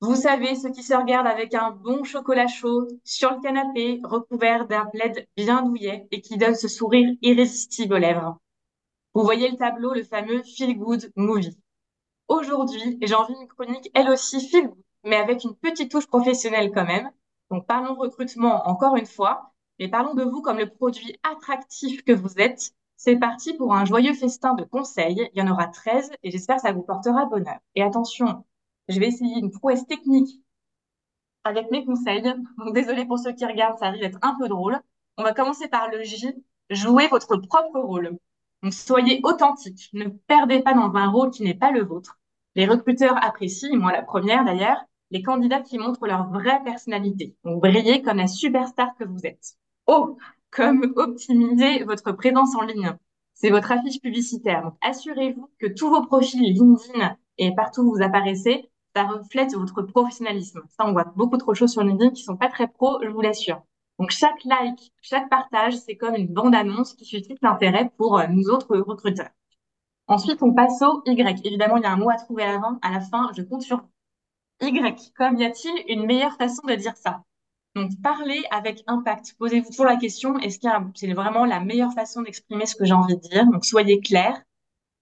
[0.00, 4.68] Vous savez, ceux qui se regardent avec un bon chocolat chaud sur le canapé, recouvert
[4.68, 8.38] d'un plaid bien douillet et qui donne ce sourire irrésistible aux lèvres.
[9.12, 11.58] Vous voyez le tableau, le fameux Feel Good Movie.
[12.28, 16.70] Aujourd'hui, j'ai envie d'une chronique, elle aussi feel good, mais avec une petite touche professionnelle
[16.72, 17.10] quand même.
[17.50, 22.12] Donc parlons recrutement encore une fois, mais parlons de vous comme le produit attractif que
[22.12, 22.72] vous êtes.
[22.96, 25.28] C'est parti pour un joyeux festin de conseils.
[25.34, 27.58] Il y en aura 13 et j'espère que ça vous portera bonheur.
[27.74, 28.44] Et attention,
[28.88, 30.40] je vais essayer une prouesse technique
[31.44, 32.22] avec mes conseils.
[32.22, 34.80] Donc, désolé pour ceux qui regardent, ça arrive d'être un peu drôle.
[35.16, 36.34] On va commencer par le J.
[36.70, 38.18] Jouez votre propre rôle.
[38.62, 39.90] Donc, soyez authentique.
[39.92, 42.18] Ne perdez pas dans un rôle qui n'est pas le vôtre.
[42.54, 44.78] Les recruteurs apprécient, moi la première d'ailleurs,
[45.10, 47.36] les candidats qui montrent leur vraie personnalité.
[47.44, 49.56] Donc, brillez comme la superstar que vous êtes.
[49.86, 50.16] O,
[50.50, 52.96] comme optimiser votre présence en ligne.
[53.34, 54.72] C'est votre affiche publicitaire.
[54.80, 60.62] Assurez-vous que tous vos profils LinkedIn et partout où vous apparaissez, ça reflète votre professionnalisme.
[60.68, 63.08] Ça, on voit beaucoup trop de choses sur LinkedIn qui sont pas très pro, je
[63.08, 63.62] vous l'assure.
[63.98, 68.48] Donc, chaque like, chaque partage, c'est comme une bande-annonce qui suscite l'intérêt pour euh, nous
[68.48, 69.30] autres recruteurs.
[70.08, 71.46] Ensuite, on passe au Y.
[71.46, 72.78] Évidemment, il y a un mot à trouver fin.
[72.82, 73.84] À la fin, je compte sur
[74.62, 75.12] Y.
[75.16, 77.25] Comme y a-t-il une meilleure façon de dire ça?
[77.76, 79.34] Donc, parler avec impact.
[79.38, 82.94] Posez-vous toujours la question, est-ce que c'est vraiment la meilleure façon d'exprimer ce que j'ai
[82.94, 83.44] envie de dire?
[83.44, 84.42] Donc, soyez clair,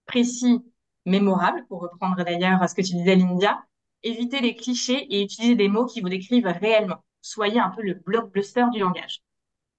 [0.07, 0.61] précis,
[1.07, 3.65] mémorable, pour reprendre d'ailleurs ce que tu disais, Lindia.
[4.03, 6.97] Évitez les clichés et utilisez des mots qui vous décrivent réellement.
[7.23, 9.23] Soyez un peu le blockbuster du langage.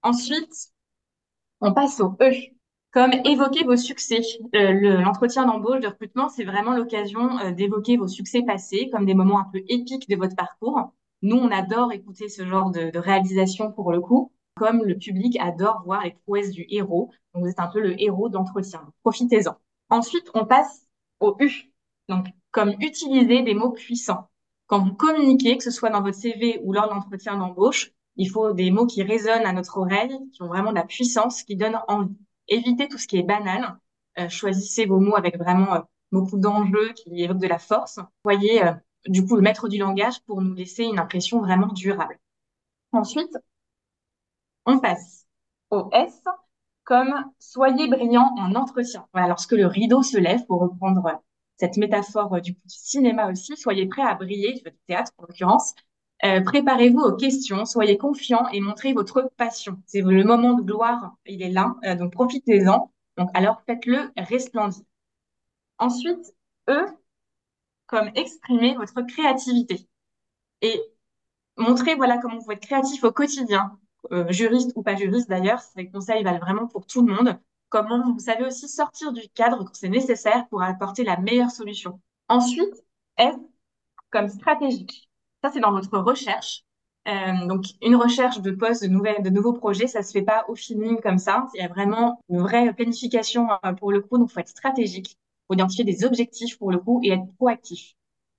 [0.02, 0.72] Ensuite,
[1.60, 2.32] on passe au E,
[2.92, 4.22] comme évoquer vos succès.
[4.54, 9.12] Euh, l'entretien d'embauche, de recrutement, c'est vraiment l'occasion euh, d'évoquer vos succès passés comme des
[9.12, 10.94] moments un peu épiques de votre parcours.
[11.26, 15.82] Nous, on adore écouter ce genre de, réalisation pour le coup, comme le public adore
[15.84, 17.10] voir les prouesses du héros.
[17.34, 18.92] Donc, vous êtes un peu le héros d'entretien.
[19.02, 19.56] Profitez-en.
[19.90, 20.86] Ensuite, on passe
[21.18, 21.72] au U.
[22.08, 24.28] Donc, comme utiliser des mots puissants.
[24.68, 28.30] Quand vous communiquez, que ce soit dans votre CV ou lors de l'entretien d'embauche, il
[28.30, 31.56] faut des mots qui résonnent à notre oreille, qui ont vraiment de la puissance, qui
[31.56, 32.14] donnent envie.
[32.46, 33.76] Évitez tout ce qui est banal.
[34.20, 35.80] Euh, choisissez vos mots avec vraiment euh,
[36.12, 37.98] beaucoup d'enjeux qui évoquent de la force.
[38.22, 38.72] Voyez, euh,
[39.08, 42.18] du coup, le maître du langage pour nous laisser une impression vraiment durable.
[42.92, 43.36] Ensuite,
[44.66, 45.26] on passe
[45.70, 46.22] au S
[46.84, 49.06] comme soyez brillant en entretien.
[49.12, 51.20] Voilà, lorsque le rideau se lève, pour reprendre
[51.56, 55.74] cette métaphore du, cinéma aussi, soyez prêts à briller, du théâtre en l'occurrence.
[56.24, 59.82] Euh, préparez-vous aux questions, soyez confiants et montrez votre passion.
[59.86, 62.90] C'est le moment de gloire, il est là, euh, donc profitez-en.
[63.18, 64.84] Donc alors faites-le resplendir.
[65.78, 66.34] Ensuite,
[66.70, 66.86] eux,
[67.86, 69.88] comme exprimer votre créativité
[70.62, 70.80] et
[71.56, 73.78] montrez voilà comment vous êtes créatif au quotidien,
[74.28, 78.18] juriste ou pas juriste d'ailleurs, ces conseils valent vraiment pour tout le monde comment vous
[78.20, 82.00] savez aussi sortir du cadre quand c'est nécessaire pour apporter la meilleure solution.
[82.28, 82.74] Ensuite,
[83.18, 83.34] F
[84.10, 85.10] comme stratégique.
[85.42, 86.64] Ça, c'est dans votre recherche.
[87.08, 90.44] Euh, donc, une recherche de postes, de, nouvelles, de nouveaux projets, ça se fait pas
[90.48, 91.48] au feeling comme ça.
[91.54, 94.18] Il y a vraiment une vraie planification euh, pour le coup.
[94.18, 95.16] Donc, faut être stratégique.
[95.48, 97.94] Faut identifier des objectifs pour le coup et être proactif.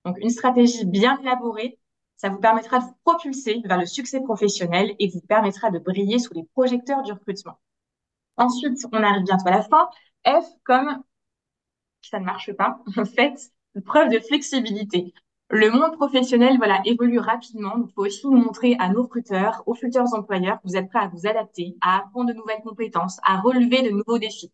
[0.05, 1.79] Donc, une stratégie bien élaborée,
[2.15, 6.19] ça vous permettra de vous propulser vers le succès professionnel et vous permettra de briller
[6.19, 7.59] sous les projecteurs du recrutement.
[8.37, 9.89] Ensuite, on arrive bientôt à la fin.
[10.25, 11.03] F comme
[12.01, 12.79] ça ne marche pas.
[13.15, 13.51] Faites
[13.85, 15.13] preuve de flexibilité.
[15.49, 17.75] Le monde professionnel, voilà, évolue rapidement.
[17.77, 21.07] Il faut aussi montrer à nos recruteurs, aux futurs employeurs, que vous êtes prêts à
[21.07, 24.51] vous adapter, à apprendre de nouvelles compétences, à relever de nouveaux défis.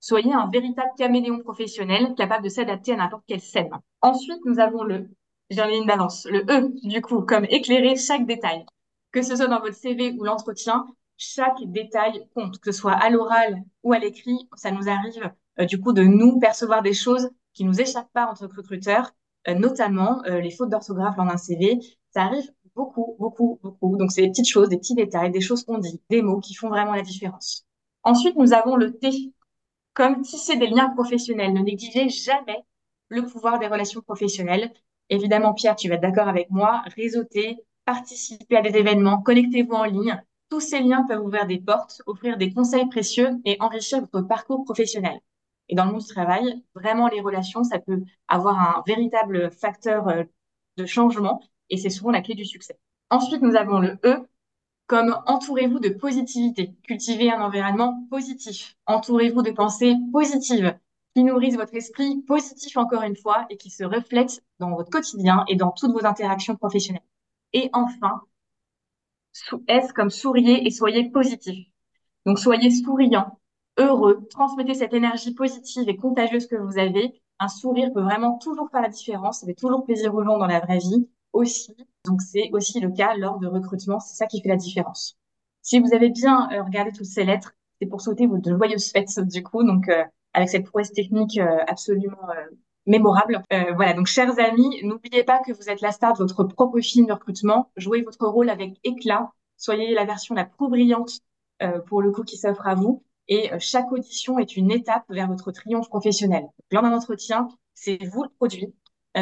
[0.00, 3.70] Soyez un véritable caméléon professionnel capable de s'adapter à n'importe quelle scène.
[4.00, 5.08] Ensuite, nous avons le,
[5.50, 8.64] j'en ai une d'avance, le E, du coup, comme éclairer chaque détail.
[9.10, 13.10] Que ce soit dans votre CV ou l'entretien, chaque détail compte, que ce soit à
[13.10, 14.48] l'oral ou à l'écrit.
[14.54, 18.26] Ça nous arrive euh, du coup de nous percevoir des choses qui nous échappent pas
[18.26, 19.10] en tant que recruteurs,
[19.48, 21.80] euh, notamment euh, les fautes d'orthographe dans un CV.
[22.14, 23.96] Ça arrive beaucoup, beaucoup, beaucoup.
[23.96, 26.54] Donc c'est des petites choses, des petits détails, des choses qu'on dit, des mots qui
[26.54, 27.66] font vraiment la différence.
[28.04, 29.32] Ensuite, nous avons le T,
[29.98, 31.52] comme tisser des liens professionnels.
[31.52, 32.64] Ne négligez jamais
[33.08, 34.72] le pouvoir des relations professionnelles.
[35.10, 39.84] Évidemment, Pierre, tu vas être d'accord avec moi, réseauter, participer à des événements, connectez-vous en
[39.84, 44.28] ligne, tous ces liens peuvent ouvrir des portes, offrir des conseils précieux et enrichir votre
[44.28, 45.18] parcours professionnel.
[45.68, 50.06] Et dans le monde du travail, vraiment, les relations, ça peut avoir un véritable facteur
[50.08, 50.22] euh,
[50.76, 52.78] de changement et c'est souvent la clé du succès.
[53.10, 54.28] Ensuite, nous avons le E
[54.88, 56.74] comme entourez-vous de positivité.
[56.82, 58.74] Cultivez un environnement positif.
[58.86, 60.76] Entourez-vous de pensées positives
[61.14, 65.44] qui nourrissent votre esprit positif encore une fois et qui se reflètent dans votre quotidien
[65.46, 67.02] et dans toutes vos interactions professionnelles.
[67.52, 68.22] Et enfin,
[69.68, 71.68] S comme souriez et soyez positif.
[72.24, 73.38] Donc soyez souriant,
[73.76, 77.20] heureux, transmettez cette énergie positive et contagieuse que vous avez.
[77.38, 80.46] Un sourire peut vraiment toujours faire la différence, ça fait toujours plaisir aux gens dans
[80.46, 81.76] la vraie vie aussi.
[82.08, 85.18] Donc c'est aussi le cas lors de recrutement, c'est ça qui fait la différence.
[85.62, 89.20] Si vous avez bien euh, regardé toutes ces lettres, c'est pour souhaiter vos joyeuses fêtes
[89.20, 92.16] du coup, donc euh, avec cette prouesse technique euh, absolument
[92.86, 93.42] mémorable.
[93.76, 97.06] Voilà, donc chers amis, n'oubliez pas que vous êtes la star de votre propre film
[97.06, 97.70] de recrutement.
[97.76, 99.30] Jouez votre rôle avec éclat.
[99.58, 101.20] Soyez la version la plus brillante
[101.86, 103.02] pour le coup qui s'offre à vous.
[103.28, 106.46] Et chaque audition est une étape vers votre triomphe professionnel.
[106.70, 108.72] Lors d'un entretien, c'est vous le produit.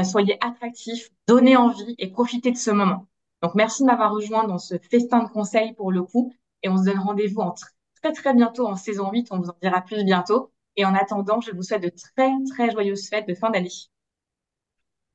[0.05, 3.07] Soyez attractif, donnez envie et profitez de ce moment.
[3.42, 6.32] Donc, merci de m'avoir rejoint dans ce festin de conseils pour le coup.
[6.62, 9.28] Et on se donne rendez-vous en très, très bientôt en saison 8.
[9.30, 10.51] On vous en dira plus bientôt.
[10.76, 13.70] Et en attendant, je vous souhaite de très, très joyeuses fêtes de fin d'année.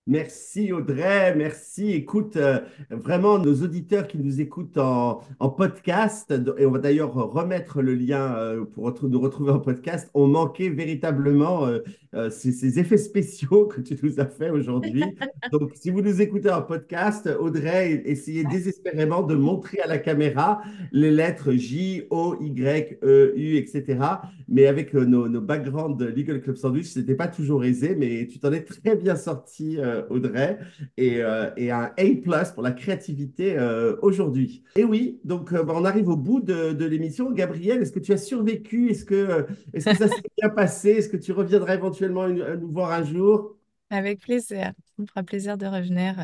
[0.08, 1.92] Merci Audrey, merci.
[1.92, 5.22] Écoute, euh, vraiment nos auditeurs qui nous écoutent en,
[5.56, 10.26] podcast, et on va d'ailleurs remettre le lien euh, pour nous retrouver en podcast, ont
[10.26, 15.04] manqué véritablement euh, ces, effets spéciaux que tu nous as fait aujourd'hui.
[15.52, 20.64] Donc, si vous nous écoutez en podcast, Audrey, essayez désespérément de montrer à la caméra
[20.92, 24.00] les lettres J, O, Y, E, U, etc.
[24.48, 28.40] Mais avec nos, nos backgrounds Legal Club Sandwich, ce n'était pas toujours aisé, mais tu
[28.40, 29.78] t'en es très bien sorti.
[29.92, 30.58] Euh, Audrey,
[30.98, 34.64] et, euh, et, un A pour la créativité euh, aujourd'hui.
[34.76, 37.32] Et oui, donc bah, on arrive au bout de, de l'émission.
[37.32, 38.90] Gabriel, est-ce que tu as survécu?
[38.90, 40.92] Est-ce que, est que ça s'est bien passé?
[40.92, 43.58] Est-ce que tu reviendras éventuellement nous voir un jour?
[43.90, 44.72] Avec plaisir.
[44.86, 46.16] Ça me fera plaisir de revenir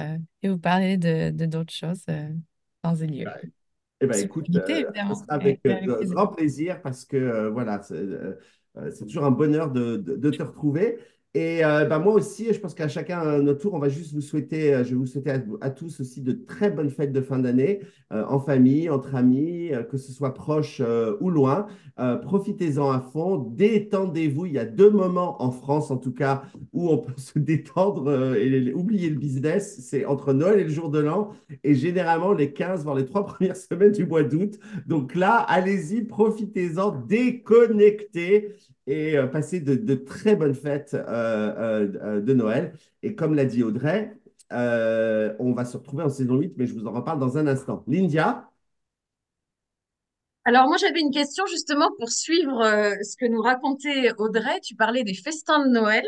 [0.42, 2.06] et vous parler de d'autres choses
[2.84, 3.26] dans un lieu.
[4.00, 4.48] Eh bien, écoute,
[5.28, 10.98] avec, grand plaisir parce que voilà, c'est toujours un bonheur de, de, de te retrouver.
[11.38, 14.22] Et euh, bah, moi aussi, je pense qu'à chacun notre tour, on va juste vous
[14.22, 17.38] souhaiter, euh, je vais vous souhaiter à, tous aussi de très bonnes fêtes de fin
[17.38, 17.82] d'année,
[18.12, 20.82] euh, en famille, entre amis, que ce soit proche
[21.22, 21.68] ou loin.
[22.24, 24.48] Profitez-en à fond, détendez-vous.
[24.48, 26.42] Il y a deux moments en France, en tout cas,
[26.74, 29.80] où on peut se détendre et oublier le business.
[29.82, 31.34] C'est entre Noël et le jour de l'an,
[31.64, 34.58] et généralement les 15, voire les trois premières semaines du mois d'août.
[34.88, 38.56] Donc là, allez-y, profitez-en, déconnectez
[38.88, 42.74] et euh, passer de, très bonnes fêtes euh, euh, de Noël.
[43.04, 44.18] Et comme l'a dit Audrey,
[44.50, 47.84] on va se retrouver en saison 8, mais je vous en reparle dans un instant.
[47.88, 48.50] Lindia
[50.46, 52.64] alors moi j'avais une question justement pour suivre
[53.04, 54.62] ce que nous racontait Audrey.
[54.64, 56.06] Tu parlais des festins de Noël.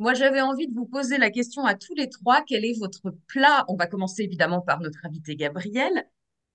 [0.00, 2.42] Moi j'avais envie de vous poser la question à tous les trois.
[2.44, 3.64] Quel est votre plat?
[3.68, 6.04] On va commencer évidemment par notre invité Gabriel.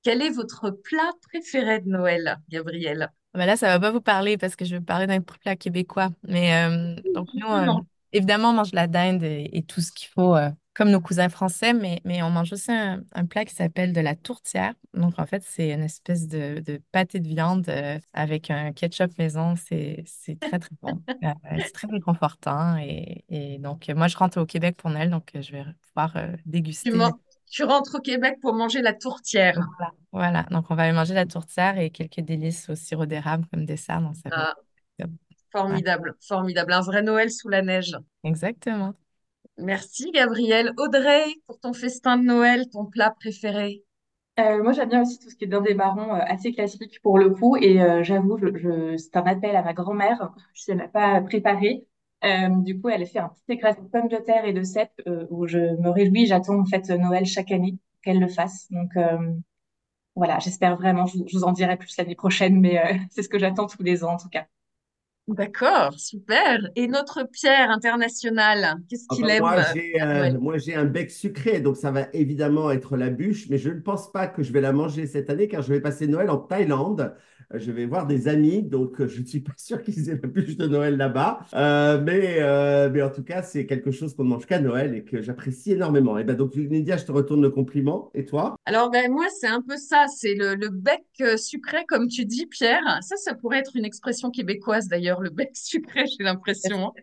[0.04, 4.02] Quel est votre plat préféré de Noël, Gabriel ah bah là, ça va pas vous
[4.02, 6.10] parler parce que je vais parler d'un plat québécois.
[6.28, 7.80] Mais euh, donc, nous, euh,
[8.12, 11.72] évidemment, on mange la dinde et, tout ce qu'il faut, euh, comme nos cousins français,
[11.72, 14.74] mais, mais on mange aussi un, plat qui s'appelle de la tourtière.
[14.94, 17.72] Donc, en fait, c'est une espèce de, de pâté de viande
[18.12, 19.56] avec un ketchup maison.
[19.56, 20.04] C'est
[20.42, 21.02] très, très bon.
[21.58, 22.76] c'est très réconfortant.
[22.80, 26.92] Et, et, donc, moi, je rentre au Québec pour Noël, donc je vais pouvoir déguster
[27.52, 29.60] tu rentres au Québec pour manger la tourtière.
[30.12, 33.66] Voilà, donc on va aller manger la tourtière et quelques délices au sirop d'érable comme
[33.66, 34.02] dessert.
[34.02, 34.56] Donc ça ah,
[35.52, 36.74] formidable, formidable.
[36.74, 37.96] Un vrai Noël sous la neige.
[38.24, 38.94] Exactement.
[39.58, 40.72] Merci Gabrielle.
[40.78, 43.84] Audrey, pour ton festin de Noël, ton plat préféré
[44.40, 47.02] euh, moi, j'aime bien aussi tout ce qui est dinde des marrons, euh, assez classique
[47.02, 47.58] pour le coup.
[47.58, 50.32] Et euh, j'avoue, je, c'est un appel à ma grand-mère.
[50.54, 51.86] Je ne l'ai pas préparé.
[52.24, 54.64] Euh, du coup, elle a fait un petit écrasé de pommes de terre et de
[54.64, 56.28] cèpes euh, où je me réjouis.
[56.28, 58.68] J'attends en fait Noël chaque année qu'elle le fasse.
[58.72, 59.18] Donc euh,
[60.16, 61.06] voilà, j'espère vraiment.
[61.08, 64.14] Je, vous en dirai plus l'année prochaine, mais c'est ce que j'attends tous les ans
[64.14, 64.46] en tout cas.
[65.28, 66.60] D'accord, super.
[66.76, 71.78] Et notre Pierre international, qu'est-ce ah qu'il bah, aime Moi, j'ai un bec sucré, donc
[71.78, 74.74] ça va évidemment être la bûche, mais je ne pense pas que je vais la
[74.74, 77.16] manger cette année car je vais passer Noël en Thaïlande
[77.54, 80.28] je vais voir des amis, donc euh, je ne suis pas sûr qu'ils aient la
[80.28, 81.42] bûche de Noël là-bas.
[81.54, 84.96] Euh, mais, euh, mais en tout cas, c'est quelque chose qu'on ne mange qu'à Noël
[84.96, 86.18] et que j'apprécie énormément.
[86.18, 88.12] Et ben donc, Lydia, je te retourne le compliment.
[88.14, 88.56] Et toi?
[88.66, 90.06] Alors, ben, moi, c'est un peu ça.
[90.08, 91.04] C'est le, le, bec
[91.38, 93.00] sucré, comme tu dis, Pierre.
[93.02, 96.94] Ça, ça pourrait être une expression québécoise d'ailleurs, le bec sucré, j'ai l'impression.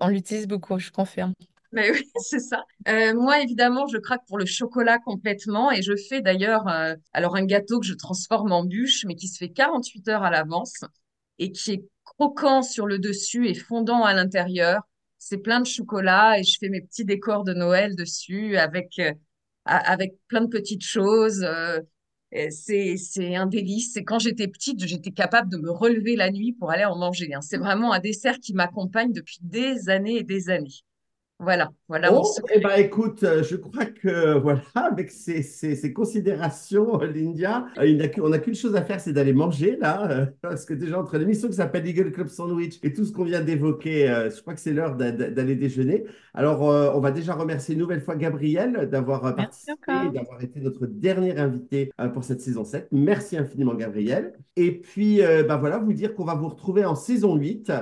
[0.00, 1.32] on l'utilise beaucoup, je confirme.
[1.72, 2.64] Mais oui, c'est ça.
[2.88, 7.36] Euh, moi, évidemment, je craque pour le chocolat complètement et je fais d'ailleurs euh, alors
[7.36, 10.84] un gâteau que je transforme en bûche, mais qui se fait 48 heures à l'avance
[11.38, 14.82] et qui est croquant sur le dessus et fondant à l'intérieur.
[15.18, 19.12] C'est plein de chocolat et je fais mes petits décors de Noël dessus avec euh,
[19.64, 21.46] avec plein de petites choses.
[22.50, 23.96] c'est c'est un délice.
[23.96, 27.34] Et quand j'étais petite, j'étais capable de me relever la nuit pour aller en manger.
[27.34, 27.40] Hein.
[27.42, 30.82] C'est vraiment un dessert qui m'accompagne depuis des années et des années.
[31.40, 36.98] Voilà, voilà oh, Eh ben, écoute, euh, je crois que voilà, avec ces, ces, considérations,
[36.98, 40.74] Lindia, euh, on n'a qu'une chose à faire, c'est d'aller manger là, euh, parce que
[40.74, 44.40] déjà entre l'émission qui s'appelle Eagle Club Sandwich et tout ce qu'on vient d'évoquer, je
[44.40, 46.04] crois que c'est l'heure d'aller déjeuner.
[46.34, 51.36] Alors, on va déjà remercier une nouvelle fois Gabriel d'avoir participé, d'avoir été notre dernier
[51.38, 52.88] invité pour cette saison 7.
[52.90, 54.34] Merci infiniment, Gabriel.
[54.56, 57.72] Et puis, ben voilà, vous dire qu'on va vous retrouver en saison 8.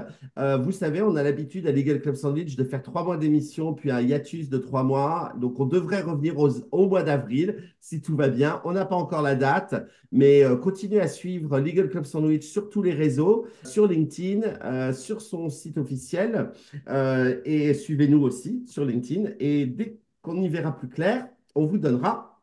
[0.63, 3.91] vous savez, on a l'habitude à l'Eagle Club Sandwich de faire trois mois d'émission puis
[3.91, 5.33] un hiatus de trois mois.
[5.39, 8.61] Donc, on devrait revenir au mois d'avril, si tout va bien.
[8.65, 9.75] On n'a pas encore la date,
[10.13, 14.93] mais euh, continuez à suivre Legal Club Sandwich sur tous les réseaux, sur LinkedIn, euh,
[14.93, 16.51] sur son site officiel,
[16.89, 19.31] euh, et suivez-nous aussi sur LinkedIn.
[19.41, 22.41] Et dès qu'on y verra plus clair, on vous donnera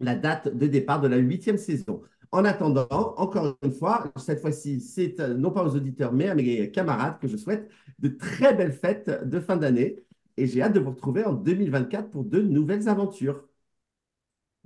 [0.00, 2.02] la date de départ de la huitième saison.
[2.30, 6.70] En attendant, encore une fois, cette fois-ci, c'est non pas aux auditeurs, mais à mes
[6.70, 10.04] camarades que je souhaite de très belles fêtes de fin d'année.
[10.38, 13.44] Et j'ai hâte de vous retrouver en 2024 pour de nouvelles aventures.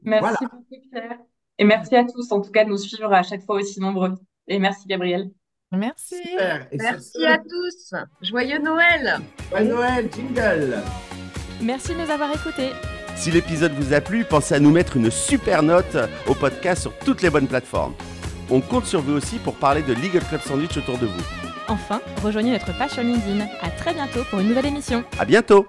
[0.03, 1.19] Merci beaucoup, Claire.
[1.59, 4.15] Et merci à tous, en tout cas, de nous suivre à chaque fois aussi nombreux.
[4.49, 5.31] Et merci, Gabriel.
[5.71, 6.17] Merci.
[6.73, 7.95] merci à tous.
[8.21, 9.21] Joyeux Noël.
[9.49, 10.77] Joyeux Noël, jingle.
[11.63, 12.73] Merci de nous avoir écoutés.
[13.17, 15.97] Si l'épisode vous a plu, pensez à nous mettre une super note
[16.29, 17.95] au podcast sur toutes les bonnes plateformes.
[18.51, 21.42] On compte sur vous aussi pour parler de Legal Club Sandwich autour de vous.
[21.73, 23.47] Enfin, rejoignez notre page sur LinkedIn.
[23.63, 25.05] À très bientôt pour une nouvelle émission.
[25.19, 25.67] À bientôt.